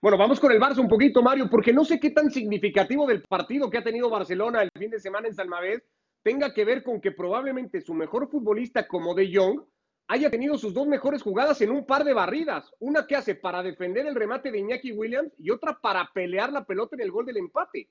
Bueno, 0.00 0.18
vamos 0.18 0.40
con 0.40 0.50
el 0.50 0.60
Barça 0.60 0.80
un 0.80 0.88
poquito, 0.88 1.22
Mario, 1.22 1.48
porque 1.48 1.72
no 1.72 1.84
sé 1.84 2.00
qué 2.00 2.10
tan 2.10 2.30
significativo 2.30 3.06
del 3.06 3.22
partido 3.22 3.70
que 3.70 3.78
ha 3.78 3.84
tenido 3.84 4.10
Barcelona 4.10 4.62
el 4.62 4.70
fin 4.76 4.90
de 4.90 4.98
semana 4.98 5.28
en 5.28 5.34
Salmavés 5.34 5.82
tenga 6.22 6.52
que 6.52 6.64
ver 6.64 6.82
con 6.82 7.00
que 7.00 7.12
probablemente 7.12 7.80
su 7.80 7.94
mejor 7.94 8.28
futbolista 8.28 8.86
como 8.88 9.14
De 9.14 9.30
Jong 9.32 9.62
haya 10.08 10.28
tenido 10.28 10.58
sus 10.58 10.74
dos 10.74 10.88
mejores 10.88 11.22
jugadas 11.22 11.60
en 11.60 11.70
un 11.70 11.86
par 11.86 12.04
de 12.04 12.14
barridas. 12.14 12.72
Una 12.80 13.06
que 13.06 13.14
hace 13.14 13.36
para 13.36 13.62
defender 13.62 14.06
el 14.06 14.16
remate 14.16 14.50
de 14.50 14.58
Iñaki 14.58 14.92
Williams 14.92 15.32
y 15.38 15.50
otra 15.50 15.78
para 15.80 16.10
pelear 16.12 16.52
la 16.52 16.64
pelota 16.64 16.96
en 16.96 17.02
el 17.02 17.12
gol 17.12 17.26
del 17.26 17.36
empate. 17.36 17.88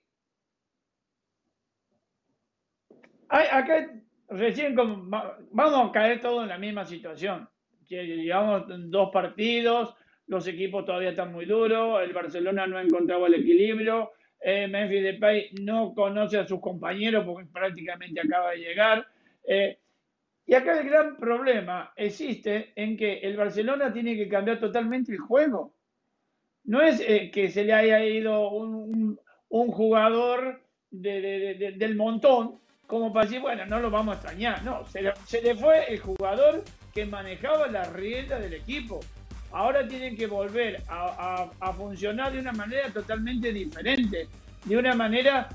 Acá 3.30 3.92
recién 4.30 4.76
vamos 4.76 5.89
a 5.89 5.92
caer 5.92 6.20
todos 6.20 6.44
en 6.44 6.50
la 6.50 6.58
misma 6.58 6.86
situación. 6.86 7.48
Llevamos 7.88 8.65
dos 8.92 9.10
partidos, 9.12 9.96
los 10.28 10.48
equipos 10.48 10.86
todavía 10.86 11.10
están 11.10 11.32
muy 11.32 11.46
duros, 11.46 12.04
el 12.04 12.13
Barcelona 12.13 12.68
no 12.68 12.78
ha 12.78 12.84
encontrado 12.84 13.26
el 13.26 13.36
equilibrio, 13.36 14.12
eh, 14.39 14.68
Memphis 14.68 15.04
Depay 15.04 15.50
no 15.62 15.94
conoce 15.94 16.38
a 16.38 16.48
sus 16.48 16.62
compañeros 16.62 17.26
porque 17.26 17.50
prácticamente 17.52 18.22
acaba 18.22 18.52
de 18.52 18.58
llegar. 18.58 19.08
Eh, 19.48 19.80
y 20.46 20.54
acá 20.54 20.80
el 20.80 20.89
gran 20.89 21.18
problema 21.18 21.94
existe 21.96 22.72
en 22.76 22.96
que 22.96 23.20
el 23.20 23.38
Barcelona 23.38 23.92
tiene 23.92 24.15
que 24.15 24.30
cambiar 24.30 24.60
totalmente 24.60 25.12
el 25.12 25.20
juego. 25.20 25.74
No 26.63 26.82
es 26.82 27.00
eh, 27.02 27.32
que 27.32 27.50
se 27.50 27.63
le 27.63 27.74
haya 27.74 28.04
ido 28.04 28.50
un, 28.52 29.18
jugador 29.50 30.62
del 30.92 31.96
montón 31.96 32.60
como 32.89 33.13
para 33.13 33.28
decir, 33.28 33.39
bueno, 33.39 33.67
no 33.67 33.80
lo 33.80 33.91
vamos 33.91 34.13
a 34.13 34.17
extrañar. 34.17 34.63
No, 34.63 34.84
se 34.88 35.04
le, 35.04 35.56
fue 35.56 35.93
el 35.93 35.99
jugador 35.99 36.63
que 36.91 37.06
manejaba 37.06 37.67
la 37.67 37.84
rienda 37.84 38.39
del 38.39 38.56
equipo. 38.56 38.99
Ahora 39.52 39.88
tienen 39.88 40.17
que 40.17 40.25
volver 40.25 40.82
a, 40.89 41.52
funcionar 41.78 42.34
de 42.34 42.39
una 42.39 42.52
manera 42.52 42.89
totalmente 42.89 43.54
diferente, 43.54 44.28
de 44.65 44.75
una 44.75 44.95
manera 44.95 45.49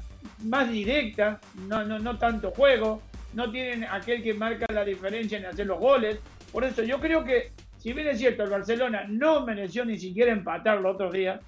más 0.45 0.71
directa, 0.71 1.41
no, 1.67 1.83
no, 1.83 1.99
no 1.99 2.17
tanto 2.19 2.53
juego, 2.53 3.03
no 3.33 3.51
tienen 3.51 3.83
aquel 3.83 4.23
que 4.23 4.33
marca 4.33 4.67
la 4.73 4.85
diferencia 4.85 5.37
en 5.37 5.47
hacer 5.47 5.67
los 5.67 5.81
goles. 5.81 6.21
Por 6.53 6.63
eso 6.63 6.85
yo 6.85 7.01
creo 7.01 7.25
que, 7.25 7.51
si 7.79 7.93
bien 7.93 8.07
es 8.07 8.19
cierto, 8.19 8.45
el 8.45 8.51
Barcelona 8.51 9.07
no 9.09 9.45
mereció 9.45 9.85
ni 9.85 9.99
siquiera 9.99 10.31
empatar 10.31 10.81
los 10.81 10.95
otros 10.95 11.13
días, 11.13 11.41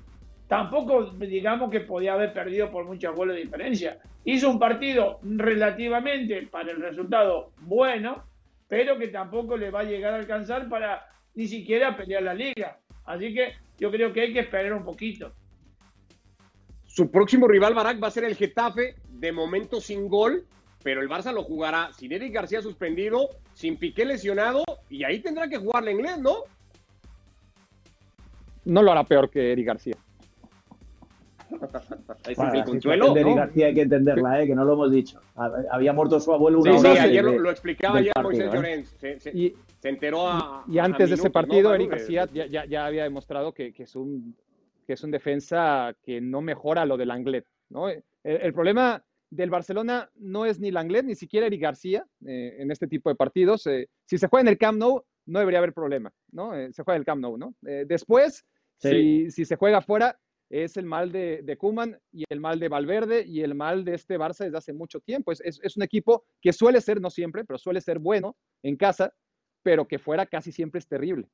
tampoco 0.49 1.11
digamos 1.11 1.71
que 1.71 1.81
podía 1.81 2.15
haber 2.15 2.33
perdido 2.33 2.71
por 2.71 2.85
muchos 2.85 3.15
goles 3.15 3.37
de 3.37 3.43
diferencia. 3.43 3.99
Hizo 4.25 4.51
un 4.51 4.59
partido 4.59 5.19
relativamente 5.23 6.47
para 6.47 6.73
el 6.73 6.81
resultado 6.81 7.53
bueno, 7.61 8.25
pero 8.69 8.99
que 8.99 9.09
tampoco 9.09 9.57
le 9.57 9.71
va 9.71 9.81
a 9.81 9.85
llegar 9.85 10.15
a 10.15 10.19
alcanzar 10.19 10.69
para 10.69 11.07
ni 11.35 11.47
siquiera 11.47 11.97
pelear 11.97 12.23
la 12.23 12.35
liga. 12.35 12.79
Así 13.05 13.33
que 13.33 13.55
yo 13.79 13.91
creo 13.91 14.13
que 14.13 14.23
hay 14.23 14.33
que 14.33 14.41
esperar 14.41 14.73
un 14.73 14.85
poquito. 14.85 15.33
Su 16.87 17.11
próximo 17.11 17.47
rival, 17.47 17.75
Barak, 17.75 18.03
va 18.03 18.09
a 18.09 18.11
ser 18.11 18.25
el 18.25 18.37
Getafe, 18.37 18.97
de 19.09 19.31
momento 19.31 19.81
sin 19.81 20.09
gol, 20.09 20.47
pero 20.83 21.03
el 21.03 21.09
Barça 21.09 21.33
lo 21.33 21.43
jugará 21.43 21.93
sin 21.93 22.13
Eric 22.13 22.33
García 22.33 22.63
suspendido, 22.63 23.29
sin 23.53 23.77
Piqué 23.77 24.05
lesionado, 24.05 24.65
y 24.89 25.05
ahí 25.05 25.21
tendrá 25.21 25.49
que 25.49 25.59
jugarle 25.59 25.93
inglés, 25.93 26.19
¿no? 26.19 26.37
No 28.65 28.83
lo 28.83 28.93
hará 28.93 29.05
peor 29.05 29.29
que 29.31 29.53
Eric 29.53 29.67
García. 29.67 29.97
Consuelo. 32.65 33.15
García 33.15 33.67
hay 33.67 33.75
que 33.75 33.83
entenderla, 33.83 34.43
¿eh? 34.43 34.47
que 34.47 34.55
no 34.55 34.65
lo 34.65 34.75
hemos 34.75 34.91
dicho. 34.91 35.21
Había 35.71 35.93
muerto 35.93 36.21
su 36.21 36.33
abuelo 36.33 36.61
una 36.61 36.79
sí, 36.79 36.87
ayer 36.87 37.25
lo, 37.25 37.51
explicaba 37.51 38.01
ya 38.01 38.13
Moisés 38.23 38.51
¿eh? 39.03 39.19
Se, 39.21 39.31
y, 39.31 39.55
se, 39.79 39.89
enteró 39.89 40.29
a. 40.29 40.65
Y 40.69 40.79
antes 40.79 41.09
de 41.09 41.15
ese 41.17 41.31
partido, 41.31 41.75
Eric 41.75 41.91
García 41.91 42.29
ya, 42.33 42.65
ya, 42.65 42.87
había 42.87 43.05
demostrado 43.05 43.53
que, 43.53 43.73
que, 43.73 43.85
es 43.85 43.95
un, 43.97 44.37
que 44.87 44.95
es 44.95 45.03
un 45.03 45.11
defensa 45.11 45.95
que 46.03 46.21
no 46.21 46.41
mejora 46.41 46.85
lo 46.85 46.97
del 46.97 47.11
Anglet. 47.11 47.47
¿no? 47.69 47.89
El, 47.89 48.53
problema 48.53 49.05
del 49.31 49.51
Barcelona 49.51 50.11
no 50.17 50.47
es 50.47 50.61
ni 50.61 50.71
Langlet 50.71 51.05
ni 51.05 51.15
siquiera 51.15 51.47
Eric 51.47 51.61
García 51.61 52.07
eh, 52.27 52.57
en 52.59 52.71
este 52.71 52.87
tipo 52.87 53.09
de 53.09 53.17
partidos. 53.17 53.67
Eh, 53.67 53.89
si 54.05 54.19
se 54.19 54.29
juega 54.29 54.43
en 54.43 54.49
el 54.49 54.59
Camp 54.59 54.79
Nou, 54.79 55.05
no 55.27 55.39
debería 55.39 55.59
haber 55.59 55.73
problema. 55.73 56.13
¿no? 56.31 56.53
se 56.73 56.83
juega 56.83 56.97
en 56.97 57.01
el 57.01 57.07
Camp 57.07 57.21
Nou. 57.23 57.37
¿no? 57.37 57.55
después, 57.61 58.45
si, 58.79 59.31
si 59.31 59.45
se 59.45 59.57
juega 59.57 59.81
fuera 59.81 60.19
es 60.51 60.77
el 60.77 60.87
mal 60.87 61.11
de, 61.13 61.43
de 61.43 61.57
Kuman 61.57 61.99
y 62.13 62.25
el 62.29 62.41
mal 62.41 62.59
de 62.59 62.69
Valverde 62.69 63.25
y 63.27 63.43
el 63.43 63.55
mal 63.55 63.85
de 63.85 63.95
este 63.95 64.19
Barça 64.19 64.45
desde 64.45 64.59
hace 64.59 64.73
mucho 64.73 65.01
tiempo. 65.01 65.33
Es, 65.33 65.41
es, 65.41 65.77
un 65.77 65.83
equipo 65.83 66.25
que 66.41 66.53
suele 66.53 66.81
ser, 66.81 67.01
no 67.01 67.11
siempre, 67.11 67.45
pero 67.45 67.59
suele 67.59 67.81
ser 67.81 67.99
bueno 67.99 68.37
en 68.63 68.77
casa, 68.77 69.13
pero 69.63 69.87
que 69.87 69.99
fuera 69.99 70.27
casi 70.27 70.53
siempre 70.53 70.79
es 70.79 70.87
terrible. 70.87 71.29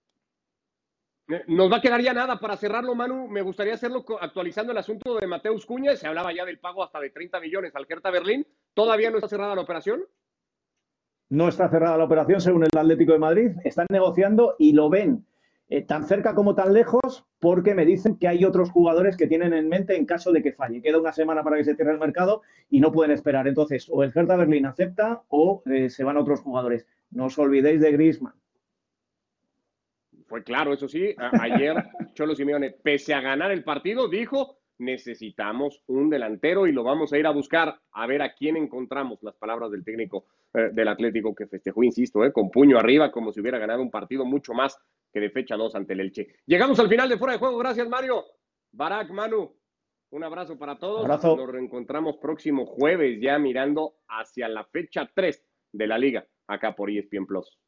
Eh, 1.29 1.45
nos 1.49 1.71
va 1.71 1.77
a 1.77 1.81
quedar 1.81 2.01
ya 2.01 2.13
nada 2.13 2.39
para 2.41 2.57
cerrarlo, 2.57 2.95
Manu. 2.95 3.29
Me 3.29 3.43
gustaría 3.43 3.75
hacerlo 3.75 4.05
actualizando 4.21 4.73
el 4.73 4.79
asunto 4.79 5.19
de 5.19 5.27
Mateus 5.27 5.67
Cuña. 5.67 5.95
Se 5.97 6.07
hablaba 6.07 6.35
ya 6.35 6.45
del 6.45 6.59
pago 6.59 6.83
hasta 6.83 7.01
de 7.01 7.11
30 7.11 7.41
millones 7.41 7.77
al 7.77 7.87
Hertha 7.89 8.11
Berlín. 8.11 8.47
¿Todavía 8.75 9.11
no 9.11 9.19
está 9.19 9.29
cerrada 9.29 9.55
la 9.55 9.63
operación? 9.63 10.05
No 11.29 11.49
está 11.49 11.69
cerrada 11.71 11.97
la 11.97 12.05
operación, 12.05 12.41
según 12.41 12.65
el 12.65 12.79
Atlético 12.79 13.13
de 13.13 13.19
Madrid. 13.19 13.51
Están 13.65 13.87
negociando 13.91 14.57
y 14.59 14.73
lo 14.73 14.91
ven 14.91 15.25
eh, 15.75 15.81
tan 15.81 16.05
cerca 16.07 16.35
como 16.35 16.55
tan 16.55 16.75
lejos, 16.75 17.25
porque 17.41 17.75
me 17.75 17.87
dicen 17.87 18.19
que 18.19 18.29
hay 18.29 18.45
otros 18.45 18.71
jugadores 18.71 19.17
que 19.17 19.27
tienen 19.27 19.55
en 19.55 19.71
mente 19.71 19.97
en 19.97 20.05
caso 20.05 20.31
de 20.31 20.43
que 20.43 20.53
falle. 20.53 20.83
Queda 20.83 20.99
una 20.99 21.15
semana 21.15 21.43
para 21.43 21.57
que 21.57 21.65
se 21.65 21.75
cierre 21.75 21.93
el 21.93 21.99
mercado 21.99 22.43
y 22.69 22.79
no 22.79 22.93
pueden 22.93 23.11
esperar. 23.11 23.49
Entonces, 23.49 23.89
o 23.91 24.03
el 24.03 24.13
Hertha 24.15 24.37
Berlín 24.37 24.67
acepta 24.67 25.23
o 25.29 25.63
eh, 25.65 25.89
se 25.89 26.05
van 26.05 26.19
otros 26.19 26.41
jugadores. 26.41 26.87
No 27.11 27.25
os 27.25 27.39
olvidéis 27.39 27.81
de 27.81 27.91
Griezmann. 27.91 28.35
Fue 30.27 30.45
claro, 30.45 30.75
eso 30.75 30.89
sí. 30.89 31.15
ayer 31.41 31.75
Cholo 32.13 32.35
Simeone, 32.35 32.73
pese 32.73 33.15
a 33.15 33.23
ganar 33.23 33.51
el 33.51 33.65
partido, 33.65 34.09
dijo 34.09 34.59
necesitamos 34.79 35.83
un 35.87 36.11
delantero 36.11 36.67
y 36.67 36.73
lo 36.73 36.83
vamos 36.83 37.13
a 37.13 37.19
ir 37.19 37.27
a 37.27 37.31
buscar 37.31 37.81
a 37.93 38.07
ver 38.07 38.23
a 38.23 38.35
quién 38.35 38.57
encontramos. 38.57 39.23
Las 39.23 39.37
palabras 39.37 39.71
del 39.71 39.85
técnico 39.85 40.27
eh, 40.55 40.71
del 40.73 40.89
Atlético 40.89 41.35
que 41.35 41.47
festejó, 41.47 41.83
insisto, 41.83 42.21
con 42.33 42.51
puño 42.51 42.79
arriba, 42.79 43.11
como 43.11 43.33
si 43.33 43.41
hubiera 43.41 43.59
ganado 43.59 43.83
un 43.83 43.91
partido 43.91 44.25
mucho 44.25 44.53
más 44.55 44.79
que 45.13 45.21
de 45.21 45.31
fecha 45.31 45.57
2 45.57 45.75
ante 45.75 45.93
el 45.93 46.01
Elche. 46.01 46.27
Llegamos 46.47 46.79
al 46.81 46.89
final 46.89 47.09
de 47.09 47.19
fuera 47.19 47.35
de 47.35 47.39
juego. 47.39 47.59
Gracias, 47.59 47.89
Mario. 47.89 48.25
Barak, 48.73 49.11
Manu, 49.11 49.55
un 50.11 50.25
abrazo 50.25 50.59
para 50.59 50.79
todos. 50.79 51.07
Nos 51.07 51.51
reencontramos 51.51 52.17
próximo 52.17 52.67
jueves 52.67 53.19
ya 53.21 53.39
mirando 53.39 53.95
hacia 54.09 54.49
la 54.49 54.65
fecha 54.65 55.11
3 55.15 55.45
de 55.73 55.87
la 55.87 55.99
liga 55.99 56.27
acá 56.47 56.75
por 56.75 56.91
ESPN 56.91 57.27
Plus. 57.27 57.59